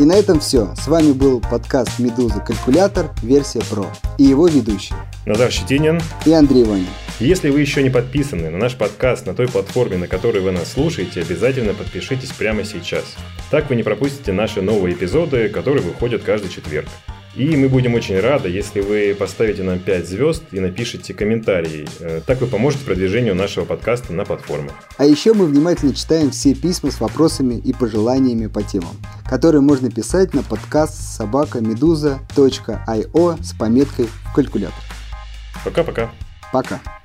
И 0.00 0.04
на 0.04 0.16
этом 0.16 0.40
все. 0.40 0.74
С 0.74 0.88
вами 0.88 1.12
был 1.12 1.40
подкаст 1.40 2.00
«Медуза. 2.00 2.40
Калькулятор. 2.40 3.10
Версия 3.22 3.60
Про» 3.70 3.86
и 4.18 4.24
его 4.24 4.48
ведущие 4.48 4.98
Назар 5.24 5.52
Щетинин 5.52 6.00
и 6.26 6.32
Андрей 6.32 6.64
Ванин. 6.64 6.88
Если 7.20 7.48
вы 7.48 7.60
еще 7.60 7.80
не 7.80 7.90
подписаны 7.90 8.50
на 8.50 8.58
наш 8.58 8.76
подкаст 8.76 9.24
на 9.24 9.34
той 9.34 9.46
платформе, 9.46 9.96
на 9.96 10.08
которой 10.08 10.42
вы 10.42 10.50
нас 10.50 10.72
слушаете, 10.72 11.20
обязательно 11.20 11.74
подпишитесь 11.74 12.32
прямо 12.32 12.64
сейчас. 12.64 13.04
Так 13.52 13.70
вы 13.70 13.76
не 13.76 13.84
пропустите 13.84 14.32
наши 14.32 14.60
новые 14.62 14.96
эпизоды, 14.96 15.48
которые 15.48 15.84
выходят 15.84 16.24
каждый 16.24 16.50
четверг. 16.50 16.88
И 17.36 17.56
мы 17.56 17.68
будем 17.68 17.94
очень 17.94 18.20
рады, 18.20 18.48
если 18.48 18.80
вы 18.80 19.16
поставите 19.18 19.64
нам 19.64 19.80
5 19.80 20.08
звезд 20.08 20.44
и 20.52 20.60
напишите 20.60 21.14
комментарии. 21.14 21.88
Э, 22.00 22.20
так 22.24 22.40
вы 22.40 22.46
поможете 22.46 22.84
продвижению 22.84 23.34
нашего 23.34 23.64
подкаста 23.64 24.12
на 24.12 24.24
платформах. 24.24 24.72
А 24.98 25.04
еще 25.04 25.34
мы 25.34 25.46
внимательно 25.46 25.92
читаем 25.94 26.30
все 26.30 26.54
письма 26.54 26.92
с 26.92 27.00
вопросами 27.00 27.54
и 27.54 27.72
пожеланиями 27.72 28.46
по 28.46 28.62
темам, 28.62 28.96
которые 29.28 29.62
можно 29.62 29.90
писать 29.90 30.32
на 30.32 30.42
подкаст 30.42 30.94
собакамедуза.io 31.16 33.42
с 33.42 33.52
пометкой 33.52 34.06
в 34.06 34.32
калькулятор. 34.32 34.74
Пока-пока. 35.64 36.12
Пока. 36.52 36.76
-пока. 36.76 36.80
Пока. 36.80 37.04